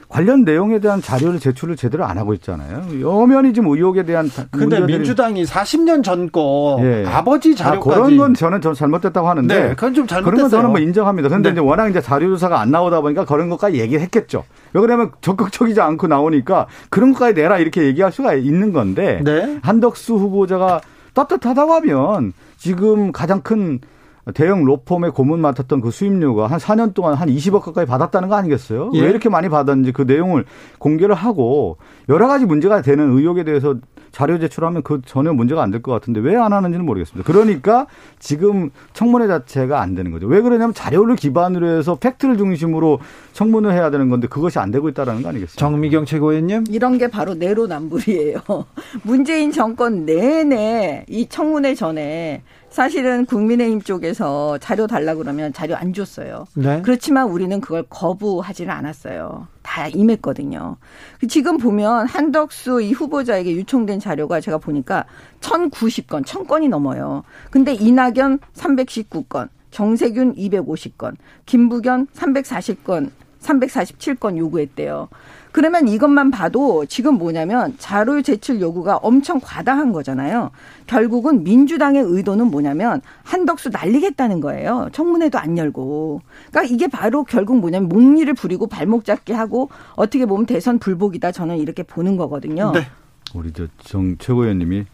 [0.10, 3.02] 관련 내용에 대한 자료를 제출을 제대로 안 하고 있잖아요.
[3.02, 7.06] 여면이 지금 의혹에 대한 근데 민주당이 40년 전거 예.
[7.06, 10.32] 아버지 자료까지 아, 그런 건 저는 저 잘못됐다고 하는데 네, 그건 좀 잘못됐어요.
[10.32, 11.28] 그런 건 저는 뭐 인정합니다.
[11.28, 11.54] 그런데 네.
[11.54, 14.46] 이제 워낙 이제 자료 조사가 안 나오다 보니까 그런 것까지 얘기를 했겠죠.
[14.74, 19.60] 왜 그러면 적극적이지 않고 나오니까 그런 것까지 내라 이렇게 얘기할 수가 있는 건데 네.
[19.62, 20.80] 한덕수 후보자가
[21.16, 23.80] 떳떳하다고 하면 지금 가장 큰
[24.34, 28.92] 대형 로펌의 고문 맡았던 그 수임료가 한 4년 동안 한 20억 가까이 받았다는 거 아니겠어요?
[28.94, 29.02] 예.
[29.02, 30.46] 왜 이렇게 많이 받았는지 그 내용을
[30.80, 31.78] 공개를 하고
[32.10, 33.76] 여러 가지 문제가 되는 의혹에 대해서
[34.12, 37.32] 자료 제출하면 그 전혀 문제가 안 될 것 같은데 왜 안 하는지는 모르겠습니다.
[37.32, 37.86] 그러니까
[38.20, 40.26] 지금 청문회 자체가 안 되는 거죠.
[40.28, 43.00] 왜 그러냐면 자료를 기반으로 해서 팩트를 중심으로
[43.34, 45.60] 청문을 해야 되는 건데 그것이 안 되고 있다는 거 아니겠습니까?
[45.60, 46.64] 정미경 최고위원님.
[46.70, 48.40] 이런 게 바로 내로남불이에요.
[49.04, 56.46] 문재인 정권 내내 이 청문회 전에 사실은 국민의힘 쪽에서 자료 달라 그러면 자료 안 줬어요.
[56.56, 56.82] 네.
[56.84, 59.48] 그렇지만 우리는 그걸 거부하지는 않았어요.
[59.64, 60.78] 다 임했거든요.
[61.30, 65.06] 지금 보면 한덕수 이 후보자에게 유통된 자료가 제가 보니까
[65.42, 67.24] 1090건, 1000건이 넘어요.
[67.52, 71.16] 근데 이낙연 319건, 정세균 250건,
[71.46, 73.12] 김부겸 340건
[73.42, 75.10] 347건 요구했대요.
[75.52, 80.52] 그러면 이것만 봐도 지금 뭐냐면 자료 제출 요구가 엄청 과다한 거잖아요.
[80.86, 84.90] 결국은 민주당의 의도는 뭐냐면 한덕수 날리겠다는 거예요.
[84.92, 86.22] 청문회도 안 열고.
[86.52, 91.58] 그러니까 이게 바로 결국 뭐냐면 목리를 부리고 발목 잡기 하고 어떻게 보면 대선 불복이다 저는
[91.58, 92.72] 이렇게 보는 거거든요.
[92.74, 92.82] 네.
[93.34, 94.86] 우리 저정 최고위원님이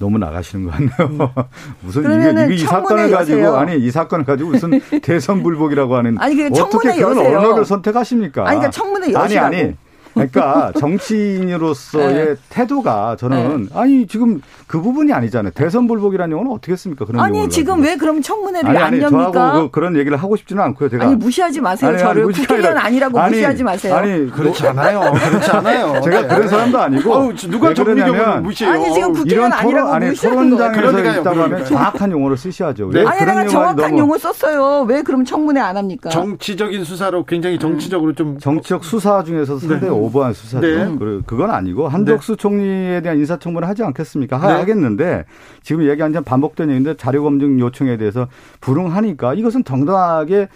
[0.00, 1.32] 너무 나가시는 것 같네요.
[1.82, 6.94] 무슨 이게, 이 사건을 가지고 아니 이 사건을 가지고 무슨 대선 불복이라고 하는 아니 어떻게
[6.94, 7.38] 그런 여세요.
[7.38, 8.42] 언어를 선택하십니까?
[8.48, 9.46] 아니 그러니까 청문회 여시라고.
[9.46, 9.76] 아니 아니
[10.14, 12.34] 그러니까 정치인으로서의 네.
[12.48, 13.68] 태도가 저는 네.
[13.74, 15.52] 아니 지금 그 부분이 아니잖아요.
[15.54, 17.04] 대선 불복이라는 용어는 어떻게 했습니까?
[17.04, 17.88] 그런 아니 지금 가지고.
[17.88, 19.32] 왜 그럼 청문회를 아니, 아니, 안 엽니까?
[19.32, 20.88] 저하고 그, 런 얘기를 하고 싶지는 않고요.
[20.88, 21.90] 제가 아니 무시하지 마세요.
[21.90, 23.94] 아니, 저를 국회의원 아니라고 아니, 무시하지 마세요.
[23.94, 25.12] 아니 그렇지 않아요.
[25.30, 26.00] 그렇지 않아요.
[26.02, 28.74] 제가 그런 사람도 아니고 어우, 누가 정미경을 무시해요?
[28.74, 32.90] 아니 지금 국회의원 아니라고 아니 토론장에서 있다고 하면 정확한 용어를 쓰셔야죠.
[32.92, 33.04] 네?
[33.04, 34.84] 아니 내가 정확한 용어 썼어요.
[34.88, 36.10] 왜 그럼 청문회 안 합니까?
[36.10, 39.88] 정치적인 수사로 굉장히 정치적으로 좀 정치적 수사 중에서 상당히 네.
[40.00, 40.66] 오버한 수사죠.
[40.66, 40.84] 네.
[40.84, 41.20] 네.
[41.26, 42.36] 그건 아니고 한덕수 네.
[42.36, 44.38] 총리에 대한 인사청문을 하지 않겠습니까?
[44.38, 44.52] 네.
[44.52, 45.24] 하겠는데
[45.62, 48.28] 지금 얘기한 점 반복된 얘기인데 자료 검증 요청에 대해서
[48.60, 50.48] 불응하니까 이것은 정당하게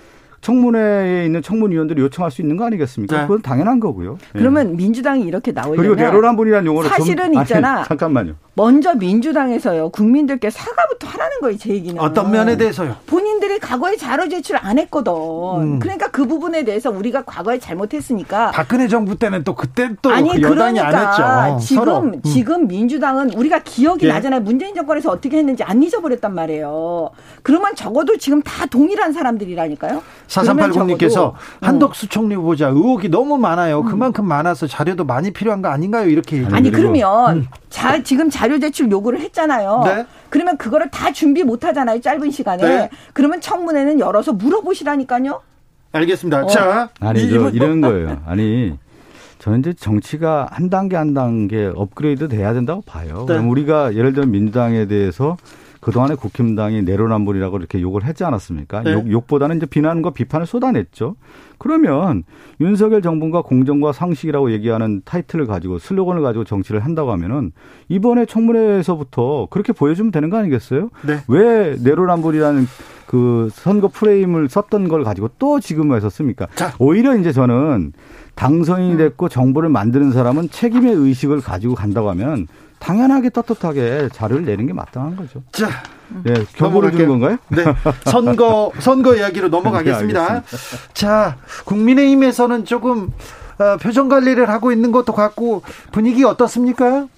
[0.45, 3.16] 청문회에 있는 청문위원들이 요청할 수 있는 거 아니겠습니까?
[3.16, 3.22] 네.
[3.22, 4.18] 그건 당연한 거고요.
[4.32, 4.74] 그러면 네.
[4.74, 7.78] 민주당이 이렇게 나오려면 그리고 내로남불이라는 용어를 사실은 좀, 있잖아.
[7.78, 8.34] 아니, 잠깐만요.
[8.57, 14.57] 먼저 민주당에서요 국민들께 사과부터 하라는 거예요 제 얘기는 어떤 면에 대해서요 본인들이 과거에 자료 제출
[14.61, 15.78] 안 했거든 음.
[15.80, 20.42] 그러니까 그 부분에 대해서 우리가 과거에 잘못했으니까 박근혜 정부 때는 또 그때 또 아니 그
[20.42, 22.22] 여당이 그러니까 안 했죠 지금 음.
[22.22, 24.12] 지금 민주당은 우리가 기억이 예.
[24.12, 27.11] 나잖아요 문재인 정권에서 어떻게 했는지 안 잊어버렸단 말이에요
[27.42, 30.01] 그러면 적어도 지금 다 동일한 사람들이라니까요
[30.43, 31.37] 4380님께서 음.
[31.61, 33.87] 한덕수 총리 후보자 의혹이 너무 많아요 음.
[33.87, 37.47] 그만큼 많아서 자료도 많이 필요한 거 아닌가요 이렇게 아니 그러면 음.
[37.68, 39.82] 자 지금 자 자료 제출 요구를 했잖아요.
[39.87, 40.07] 네.
[40.28, 42.03] 그러면 그거를 다 준비 못 하잖아요.
[42.03, 42.62] 짧은 시간에.
[42.62, 42.91] 네.
[43.14, 45.41] 그러면 청문회는 열어서 물어보시라니까요.
[45.93, 46.45] 알겠습니다.
[46.45, 46.47] 어.
[46.47, 48.20] 자, 아니 저 이런 거예요.
[48.26, 48.76] 아니
[49.39, 53.20] 저는 이제 정치가 한 단계 한 단계 업그레이드 돼야 된다고 봐요.
[53.20, 53.32] 네.
[53.32, 55.39] 그럼 우리가 예를 들면 민주당에 대해서
[55.85, 58.82] 그동안에 국힘당이 내로남불이라고 이렇게 욕을 했지 않았습니까?
[58.82, 58.93] 네.
[58.95, 61.16] 욕, 욕보다는 이제 비난과 비판을 쏟아냈죠.
[61.59, 62.24] 그러면
[62.61, 67.53] 윤석열 정부가 공정과 상식이라고 얘기하는 타이틀을 가지고 슬로건을 가지고 정치를 한다고 하면은
[67.91, 70.89] 이번에 청문회에서부터 그렇게 보여주면 되는 거 아니겠어요?
[71.07, 71.18] 네.
[71.28, 72.66] 왜 내로남불이라는
[73.07, 76.49] 그 선거 프레임을 썼던 걸 가지고 또 지금 에서 씁니까?
[76.55, 76.72] 자.
[76.78, 77.93] 오히려 이제 저는
[78.37, 82.49] 당선인이 됐고 정부를 만드는 사람은 책임의 의식을 가지고 간다고 하면
[82.85, 85.43] 당연하게 떳떳하게 자료를 내는 게 마땅한 거죠.
[85.53, 85.68] 자,
[86.22, 87.39] 네, 경고를 주는 건가요?
[87.49, 87.64] 네,
[88.05, 90.43] 선거 선거 이야기로 넘어가겠습니다.
[90.43, 90.57] 네,
[90.93, 93.11] 자, 국민의힘에서는 조금
[93.59, 95.62] 어, 표정 관리를 하고 있는 것도 같고
[95.93, 97.09] 분위기 어떻습니까?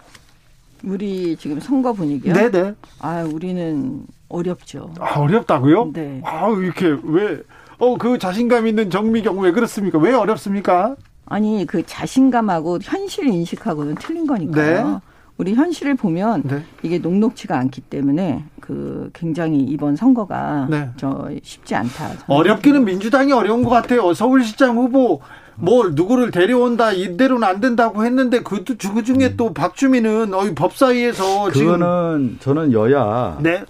[0.85, 2.33] 우리 지금 선거 분위기요?
[2.33, 2.51] 네네.
[2.51, 2.75] 네.
[3.01, 4.95] 아, 우리는 어렵죠.
[5.01, 5.91] 아, 어렵다고요?
[5.93, 6.23] 네.
[6.25, 7.41] 아, 이렇게 왜?
[7.79, 9.99] 어, 그 자신감 있는 정미경 왜 그렇습니까?
[9.99, 10.95] 왜 어렵습니까?
[11.25, 14.89] 아니, 그 자신감하고 현실 인식하고는 틀린 거니까요.
[14.89, 15.01] 네.
[15.39, 16.62] 우리 현실을 보면 네.
[16.82, 20.91] 이게 녹록치가 않기 때문에 그 굉장히 이번 선거가 네.
[20.97, 22.11] 저 쉽지 않다.
[22.26, 24.14] 어렵기는 민주당이 어려운 것 같아요.
[24.14, 25.20] 서울시장 후보
[25.57, 32.39] 뭘 누구를 데려온다 이대로는 안 된다고 했는데 그것도 그 중에 또 박주민은 어이 법사위에서 그거는
[32.41, 33.64] 저는 여야 네.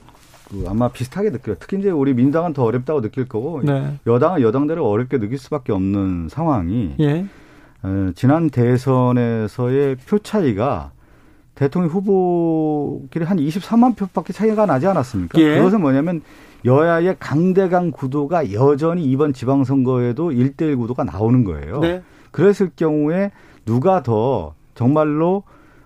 [0.49, 1.57] 그 아마 비슷하게 느껴요.
[1.59, 3.99] 특히 이제 우리 민당은 더 어렵다고 느낄 거고 네.
[4.07, 7.27] 여당은 여당대로 어렵게 느낄 수밖에 없는 상황이 예.
[7.83, 10.93] 어, 지난 대선에서의 표 차이가
[11.57, 15.41] 대통령 후보끼리 한 23만 표밖에 차이가 나지 않았습니까?
[15.41, 15.57] 예.
[15.57, 16.21] 그것은 뭐냐면
[16.65, 21.81] 여야의 강대강 구도가 여전히 이번 지방선거에도 1대1 구도가 나오는 거예요.
[21.81, 22.03] 네.
[22.31, 23.33] 그랬을 경우에
[23.65, 25.45] 누가 더 정말로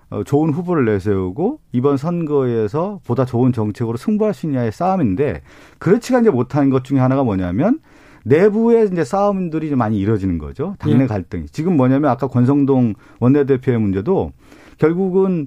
[0.09, 5.41] 어, 좋은 후보를 내세우고 이번 선거에서 보다 좋은 정책으로 승부할 수 있냐의 싸움인데
[5.79, 7.79] 그렇지가 이제 못하는 것 중에 하나가 뭐냐면
[8.25, 10.75] 내부에 이제 싸움들이 많이 이뤄지는 거죠.
[10.79, 11.07] 당내 예.
[11.07, 11.45] 갈등이.
[11.47, 14.33] 지금 뭐냐면 아까 권성동 원내대표의 문제도
[14.81, 15.45] 결국은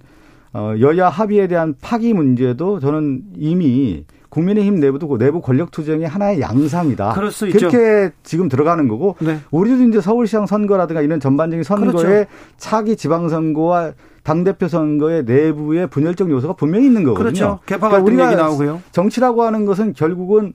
[0.53, 6.41] 어, 여야 합의에 대한 파기 문제도 저는 이미 국민의힘 내부도 그 내부 권력 투쟁의 하나의
[6.41, 7.12] 양상이다.
[7.14, 7.66] 그럴 수 그렇게
[8.07, 8.14] 있죠.
[8.22, 9.41] 지금 들어가는 거고 네.
[9.51, 12.30] 우리도 이제 서울시장 선거라든가 이런 전반적인 선거에 그렇죠.
[12.57, 17.24] 차기 지방선거와 당 대표 선거의 내부의 분열적 요소가 분명히 있는 거거든요.
[17.24, 17.61] 그렇죠.
[17.66, 18.82] 개파 그러니까 우리가 나오고요.
[18.93, 20.53] 정치라고 하는 것은 결국은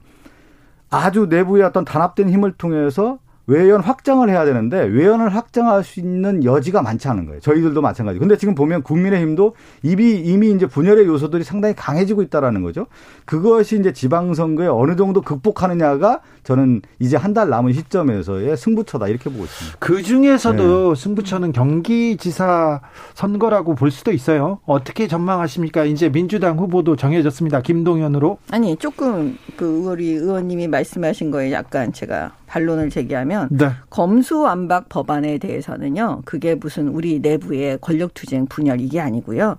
[0.88, 3.18] 아주 내부의 어떤 단합된 힘을 통해서
[3.50, 7.40] 외연 확장을 해야 되는데 외연을 확장할 수 있는 여지가 많지 않은 거예요.
[7.40, 8.18] 저희들도 마찬가지.
[8.20, 12.86] 근데 지금 보면 국민의힘도 이미 이미 이제 분열의 요소들이 상당히 강해지고 있다라는 거죠.
[13.24, 19.44] 그것이 이제 지방선거에 어느 정도 극복하느냐가 저는 이제 한 달 남은 시점에서의 승부처다 이렇게 보고
[19.44, 19.76] 있습니다.
[19.78, 21.00] 그 중에서도 네.
[21.00, 22.80] 승부처는 경기지사
[23.14, 24.58] 선거라고 볼 수도 있어요.
[24.66, 25.84] 어떻게 전망하십니까?
[25.84, 27.60] 이제 민주당 후보도 정해졌습니다.
[27.62, 28.38] 김동연으로.
[28.50, 33.70] 아니 조금 그 우리 의원님이 말씀하신 거에 약간 제가 반론을 제기하면 네.
[33.90, 36.22] 검수완박 법안에 대해서는요.
[36.24, 39.56] 그게 무슨 우리 내부의 권력투쟁 분열 이게 아니고요.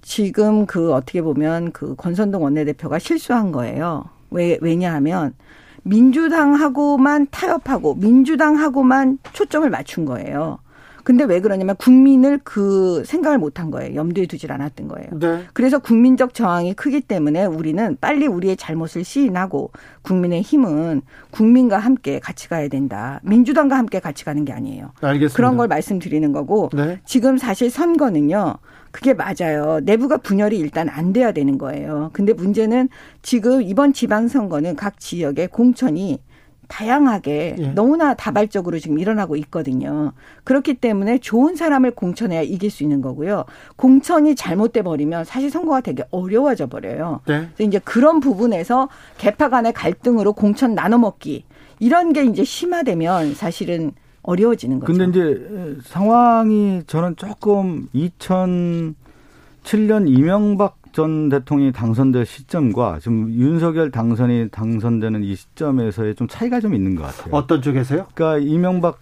[0.00, 4.06] 지금 그 어떻게 보면 그 권선동 원내대표가 실수한 거예요.
[4.30, 5.34] 왜 왜냐하면
[5.82, 10.58] 민주당하고만 타협하고 민주당하고만 초점을 맞춘 거예요.
[11.04, 13.94] 근데 왜 그러냐면 국민을 그 생각을 못한 거예요.
[13.94, 15.08] 염두에 두질 않았던 거예요.
[15.20, 15.44] 네.
[15.52, 19.70] 그래서 국민적 저항이 크기 때문에 우리는 빨리 우리의 잘못을 시인하고
[20.02, 23.20] 국민의 힘은 국민과 함께 같이 가야 된다.
[23.22, 24.92] 민주당과 함께 같이 가는 게 아니에요.
[25.02, 25.36] 알겠습니다.
[25.36, 27.00] 그런 걸 말씀드리는 거고 네.
[27.04, 28.56] 지금 사실 선거는요.
[28.90, 29.80] 그게 맞아요.
[29.82, 32.10] 내부가 분열이 일단 안 돼야 되는 거예요.
[32.12, 32.88] 근데 문제는
[33.22, 36.20] 지금 이번 지방선거는 각 지역의 공천이
[36.68, 37.66] 다양하게 예.
[37.68, 40.12] 너무나 다발적으로 지금 일어나고 있거든요.
[40.44, 43.44] 그렇기 때문에 좋은 사람을 공천해야 이길 수 있는 거고요.
[43.76, 47.20] 공천이 잘못돼 버리면 사실 선거가 되게 어려워져 버려요.
[47.26, 47.48] 네.
[47.54, 48.88] 그래서 이제 그런 부분에서
[49.18, 51.44] 개파 간의 갈등으로 공천 나눠 먹기
[51.78, 53.92] 이런 게 이제 심화되면 사실은
[54.22, 54.92] 어려워지는 거죠.
[54.92, 65.24] 근데 이제 상황이 저는 조금 2007년 이명박 전 대통령이 당선될 시점과 지금 윤석열 당선이 당선되는
[65.24, 67.34] 이 시점에서의 좀 차이가 좀 있는 것 같아요.
[67.34, 68.06] 어떤 쪽에서요?
[68.14, 69.00] 그러니까 이명박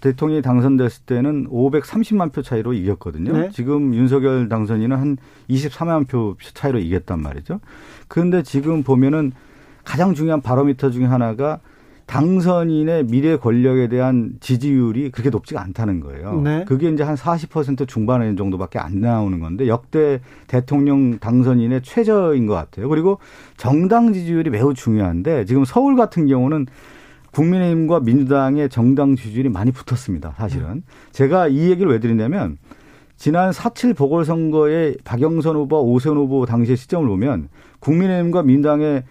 [0.00, 3.36] 대통령이 당선됐을 때는 530만 표 차이로 이겼거든요.
[3.36, 3.50] 네.
[3.52, 5.18] 지금 윤석열 당선인은 한
[5.50, 7.60] 24만 표 차이로 이겼단 말이죠.
[8.08, 9.32] 그런데 지금 보면은
[9.84, 11.60] 가장 중요한 바로미터 중에 하나가
[12.10, 16.40] 당선인의 미래 권력에 대한 지지율이 그렇게 높지가 않다는 거예요.
[16.40, 16.64] 네.
[16.66, 22.88] 그게 이제 한 40% 중반에 정도밖에 안 나오는 건데 역대 대통령 당선인의 최저인 것 같아요.
[22.88, 23.20] 그리고
[23.56, 26.66] 정당 지지율이 매우 중요한데 지금 서울 같은 경우는
[27.30, 30.34] 국민의힘과 민주당의 정당 지지율이 많이 붙었습니다.
[30.36, 30.82] 사실은.
[31.12, 32.58] 제가 이 얘기를 왜 드리냐면
[33.16, 39.04] 지난 4.7 보궐선거에 박영선 후보, 오세훈 후보 당시의 시점을 보면 국민의힘과 민주당의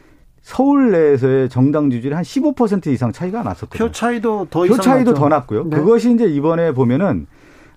[0.49, 3.87] 서울 내에서의 정당 지지율이 한 15% 이상 차이가 났었거든요.
[3.87, 5.65] 표 차이도 더 표 차이도 더 났고요.
[5.65, 5.77] 네.
[5.77, 7.27] 그것이 이제 이번에 보면은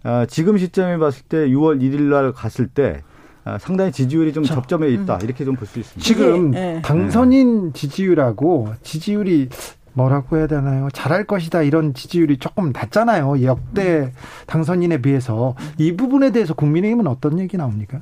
[0.05, 3.03] 아, 지금 시점에 봤을 때 6월 1일 날 갔을 때
[3.45, 5.16] 아, 상당히 지지율이 좀 자, 접점에 있다.
[5.16, 5.20] 음.
[5.23, 6.03] 이렇게 좀 볼 수 있습니다.
[6.03, 6.81] 지금 네.
[6.83, 9.51] 당선인 지지율하고 지지율이
[9.93, 10.89] 뭐라고 해야 되나요?
[10.95, 13.43] 잘할 것이다 이런 지지율이 조금 낮잖아요.
[13.43, 14.12] 역대
[14.47, 18.01] 당선인에 비해서 이 부분에 대해서 국민의힘은 어떤 얘기 나옵니까?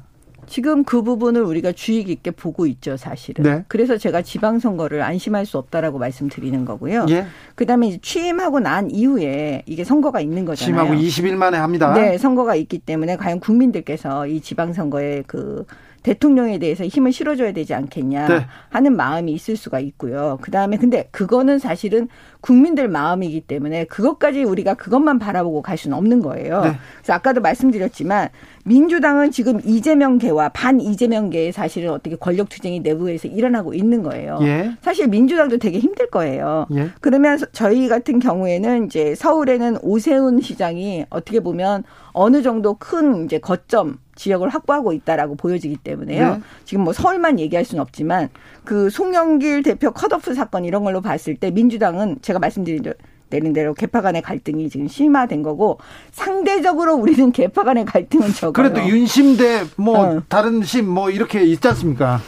[0.50, 3.44] 지금 그 부분을 우리가 주의 깊게 보고 있죠, 사실은.
[3.44, 3.64] 네.
[3.68, 7.06] 그래서 제가 지방선거를 안심할 수 없다라고 말씀드리는 거고요.
[7.10, 7.26] 예.
[7.54, 10.88] 그다음에 취임하고 난 이후에 이게 선거가 있는 거잖아요.
[10.88, 11.92] 취임하고 20일 만에 합니다.
[11.92, 15.64] 네, 선거가 있기 때문에 과연 국민들께서 이 지방선거에 그
[16.02, 18.46] 대통령에 대해서 힘을 실어줘야 되지 않겠냐 네.
[18.70, 20.38] 하는 마음이 있을 수가 있고요.
[20.40, 22.08] 그 다음에 근데 그거는 사실은
[22.40, 26.62] 국민들 마음이기 때문에 그것까지 우리가 그것만 바라보고 갈 수는 없는 거예요.
[26.62, 26.72] 네.
[26.98, 28.28] 그래서 아까도 말씀드렸지만
[28.64, 34.38] 민주당은 지금 이재명계와 반 이재명계의 사실은 어떻게 권력 투쟁이 내부에서 일어나고 있는 거예요.
[34.42, 34.72] 예.
[34.82, 36.66] 사실 민주당도 되게 힘들 거예요.
[36.74, 36.90] 예.
[37.00, 43.98] 그러면 저희 같은 경우에는 이제 서울에는 오세훈 시장이 어떻게 보면 어느 정도 큰 이제 거점
[44.16, 46.34] 지역을 확보하고 있다라고 보여지기 때문에요.
[46.34, 46.40] 네.
[46.64, 48.28] 지금 뭐 서울만 얘기할 수는 없지만
[48.64, 52.82] 그 송영길 대표 컷오프 사건 이런 걸로 봤을 때 민주당은 제가 말씀드린
[53.28, 55.78] 내린 대로 개파 간의 갈등이 지금 심화된 거고
[56.12, 58.52] 상대적으로 우리는 개파 간의 갈등은 적어요.
[58.52, 60.22] 그래도 윤심 대뭐 어.
[60.28, 62.20] 다른 심 뭐 이렇게 있지 않습니까?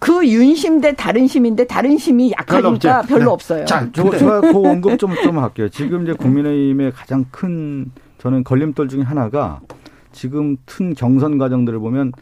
[0.00, 3.30] 그 윤심 대 다른 심인데 다른 심이 약하니까 별로, 별로 네.
[3.30, 3.64] 없어요.
[3.64, 5.68] 자, 제가 그 언급 좀, 좀 할게요.
[5.68, 9.60] 지금 이제 국민의힘의 가장 큰 저는 걸림돌 중에 하나가
[10.12, 12.12] 지금 튼 경선 과정들을 보면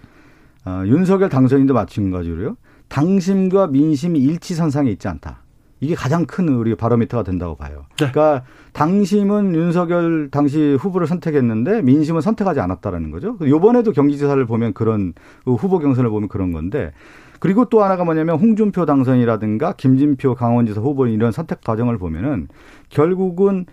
[0.64, 2.57] 어, 윤석열 당선인도 마찬가지로요.
[2.89, 5.45] 당심과 민심이 일치선상에 있지 않다.
[5.81, 7.85] 이게 가장 큰 우리 바로미터가 된다고 봐요.
[7.99, 8.11] 네.
[8.11, 13.37] 그러니까 당심은 윤석열 당시 후보를 선택했는데 민심은 선택하지 않았다라는 거죠.
[13.43, 15.12] 요번에도 경기지사를 보면 그런
[15.45, 16.93] 그 후보 경선을 보면 그런 건데
[17.41, 22.49] 그리고 또 하나가 뭐냐면 홍준표 당선이라든가 김진표 강원지사 후보 이런 선택 과정을 보면은
[22.89, 23.66] 결국은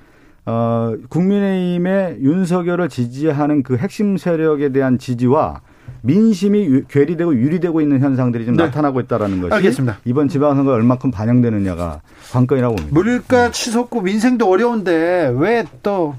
[0.45, 5.61] 어, 국민의힘의 윤석열을 지지하는 그 핵심 세력에 대한 지지와
[6.01, 8.65] 민심이 괴리되고 유리되고 있는 현상들이 좀 네.
[8.65, 9.99] 나타나고 있다라는 것이 알겠습니다.
[10.05, 12.93] 이번 지방선거에 얼마큼 반영되느냐가 관건이라고 봅니다.
[12.99, 16.15] 물가 치솟고 민생도 어려운데 왜 또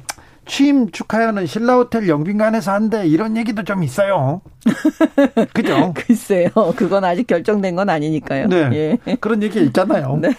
[0.46, 4.42] 취임 축하하는 신라호텔 영빈관에서 한대 이런 얘기도 좀 있어요.
[5.54, 5.92] 그죠?
[5.96, 6.50] 글쎄요.
[6.76, 8.48] 그건 아직 결정된 건 아니니까요.
[8.48, 8.98] 네.
[9.06, 9.16] 예.
[9.16, 10.18] 그런 얘기 있잖아요.
[10.20, 10.34] 네.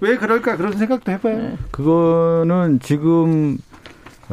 [0.00, 1.36] 왜 그럴까 그런 생각도 해봐요.
[1.36, 1.56] 네.
[1.70, 3.58] 그거는 지금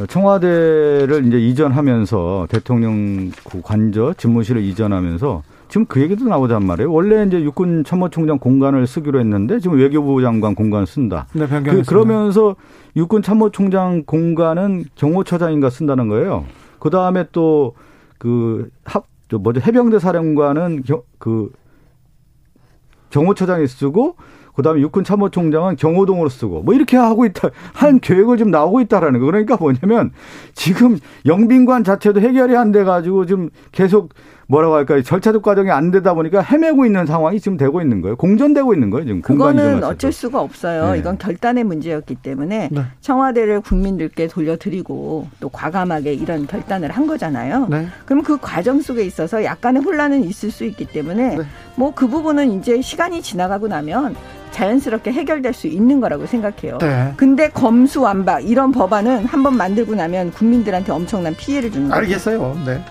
[0.08, 3.32] 청와대를 이제 이전하면서 대통령
[3.64, 6.92] 관저 집무실을 이전하면서 지금 그 얘기도 나오단 말이에요.
[6.92, 11.28] 원래 이제 육군 참모총장 공간을 쓰기로 했는데 지금 외교부 장관 공간 쓴다.
[11.34, 12.56] 네, 그, 그러면서
[12.96, 16.46] 육군 참모총장 공간은 경호처장인가 쓴다는 거예요.
[16.80, 17.74] 그 다음에 또
[18.22, 21.52] 그 합, 뭐죠 해병대 사령관은 겨, 그
[23.10, 24.16] 경호처장이 쓰고
[24.56, 29.26] 그다음에 육군 참모총장은 경호동으로 쓰고 뭐 이렇게 하고 있다 한 계획을 지금 나오고 있다라는 거.
[29.26, 30.12] 그러니까 뭐냐면
[30.54, 34.14] 지금 영빈관 자체도 해결이 안 돼 가지고 지금 계속
[34.52, 35.02] 뭐라고 할까요?
[35.02, 38.18] 절차적 과정이 안 되다 보니까 헤매고 있는 상황이 지금 되고 있는 거예요.
[38.18, 39.06] 공전되고 있는 거예요.
[39.06, 40.92] 지금 그거는 어쩔 수가 없어요.
[40.92, 41.00] 네.
[41.00, 42.82] 이건 결단의 문제였기 때문에 네.
[43.00, 47.68] 청와대를 국민들께 돌려드리고 또 과감하게 이런 결단을 한 거잖아요.
[47.70, 47.88] 네.
[48.06, 51.44] 그럼 그 과정 속에 있어서 약간의 혼란은 있을 수 있기 때문에 네.
[51.76, 54.18] 뭐그 부분은 이제 시간이 지나가고 나면
[54.52, 56.78] 자연스럽게 해결될 수 있는 거라고 생각해요.
[56.80, 57.14] 네.
[57.16, 62.02] 근데 검수완박 이런 법안은 한번 만들고 나면 국민들한테 엄청난 피해를 주는 거예요.
[62.02, 62.58] 알겠어요.
[62.66, 62.82] 네.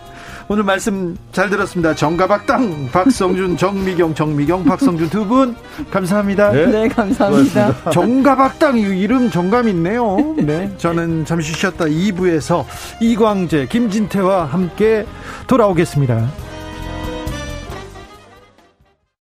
[0.53, 1.95] 오늘 말씀 잘 들었습니다.
[1.95, 5.55] 정가박당 박성준, 정미경, 정미경, 박성준 두 분
[5.93, 6.51] 감사합니다.
[6.51, 7.93] 네, 네 감사합니다.
[7.93, 10.17] 정가박당 이름 정감 있네요.
[10.39, 12.65] 네, 저는 잠시 쉬었다 2부에서
[13.01, 15.07] 이광재, 김진태와 함께
[15.47, 16.50] 돌아오겠습니다.